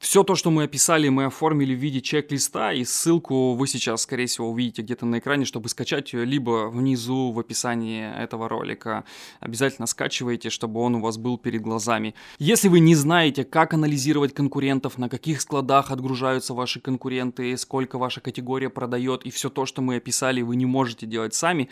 Все 0.00 0.24
то, 0.24 0.34
что 0.34 0.50
мы 0.50 0.62
описали, 0.62 1.10
мы 1.10 1.26
оформили 1.26 1.74
в 1.74 1.78
виде 1.78 2.00
чек-листа, 2.00 2.72
и 2.72 2.84
ссылку 2.84 3.52
вы 3.52 3.66
сейчас, 3.66 4.00
скорее 4.00 4.24
всего, 4.24 4.48
увидите 4.48 4.80
где-то 4.80 5.04
на 5.04 5.18
экране, 5.18 5.44
чтобы 5.44 5.68
скачать 5.68 6.14
ее, 6.14 6.24
либо 6.24 6.70
внизу 6.70 7.32
в 7.32 7.38
описании 7.38 8.10
этого 8.18 8.48
ролика. 8.48 9.04
Обязательно 9.40 9.86
скачивайте, 9.86 10.48
чтобы 10.48 10.80
он 10.80 10.94
у 10.94 11.02
вас 11.02 11.18
был 11.18 11.36
перед 11.36 11.60
глазами. 11.60 12.14
Если 12.38 12.68
вы 12.68 12.80
не 12.80 12.94
знаете, 12.94 13.44
как 13.44 13.74
анализировать 13.74 14.32
конкурентов, 14.32 14.96
на 14.96 15.10
каких 15.10 15.42
складах 15.42 15.90
отгружаются 15.90 16.54
ваши 16.54 16.80
конкуренты, 16.80 17.54
сколько 17.58 17.98
ваша 17.98 18.22
категория 18.22 18.70
продает, 18.70 19.26
и 19.26 19.30
все 19.30 19.50
то, 19.50 19.66
что 19.66 19.82
мы 19.82 19.96
описали, 19.96 20.40
вы 20.40 20.56
не 20.56 20.64
можете 20.64 21.04
делать 21.04 21.34
сами, 21.34 21.68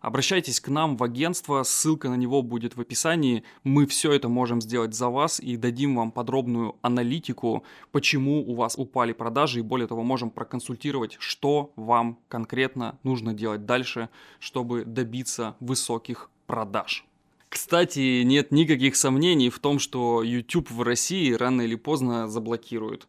Обращайтесь 0.00 0.60
к 0.60 0.68
нам 0.68 0.96
в 0.96 1.02
агентство, 1.02 1.62
ссылка 1.64 2.08
на 2.08 2.14
него 2.14 2.42
будет 2.42 2.76
в 2.76 2.80
описании. 2.80 3.42
Мы 3.64 3.86
все 3.86 4.12
это 4.12 4.28
можем 4.28 4.60
сделать 4.60 4.94
за 4.94 5.08
вас 5.08 5.40
и 5.40 5.56
дадим 5.56 5.96
вам 5.96 6.12
подробную 6.12 6.76
аналитику, 6.82 7.64
почему 7.90 8.40
у 8.40 8.54
вас 8.54 8.78
упали 8.78 9.12
продажи 9.12 9.58
и 9.58 9.62
более 9.62 9.88
того 9.88 10.02
можем 10.02 10.30
проконсультировать, 10.30 11.16
что 11.18 11.72
вам 11.76 12.18
конкретно 12.28 12.98
нужно 13.02 13.34
делать 13.34 13.66
дальше, 13.66 14.08
чтобы 14.38 14.84
добиться 14.84 15.56
высоких 15.60 16.30
продаж. 16.46 17.04
Кстати, 17.48 18.22
нет 18.22 18.52
никаких 18.52 18.94
сомнений 18.94 19.50
в 19.50 19.58
том, 19.58 19.78
что 19.78 20.22
YouTube 20.22 20.70
в 20.70 20.82
России 20.82 21.32
рано 21.32 21.62
или 21.62 21.76
поздно 21.76 22.28
заблокируют. 22.28 23.08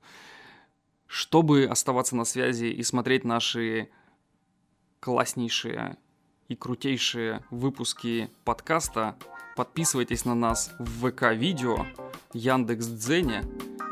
Чтобы 1.08 1.66
оставаться 1.66 2.16
на 2.16 2.24
связи 2.24 2.66
и 2.66 2.84
смотреть 2.84 3.26
наши 3.26 3.90
класснейшие 5.00 5.98
и 6.50 6.56
крутейшие 6.56 7.46
выпуски 7.50 8.30
подкаста. 8.44 9.16
Подписывайтесь 9.56 10.26
на 10.26 10.36
нас 10.36 10.72
в 10.80 11.10
ВК-видео, 11.10 11.86
Яндекс 12.34 12.88
Дзене 12.88 13.44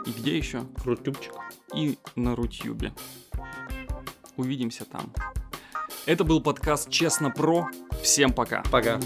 и 0.05 0.11
где 0.11 0.37
еще? 0.37 0.63
Рутюбчик. 0.83 1.33
И 1.73 1.97
на 2.15 2.35
Рутюбе. 2.35 2.93
Увидимся 4.37 4.85
там. 4.85 5.11
Это 6.05 6.23
был 6.23 6.41
подкаст 6.41 6.89
«Честно 6.89 7.29
про». 7.29 7.67
Всем 8.01 8.31
пока. 8.31 8.63
Пока. 8.71 8.99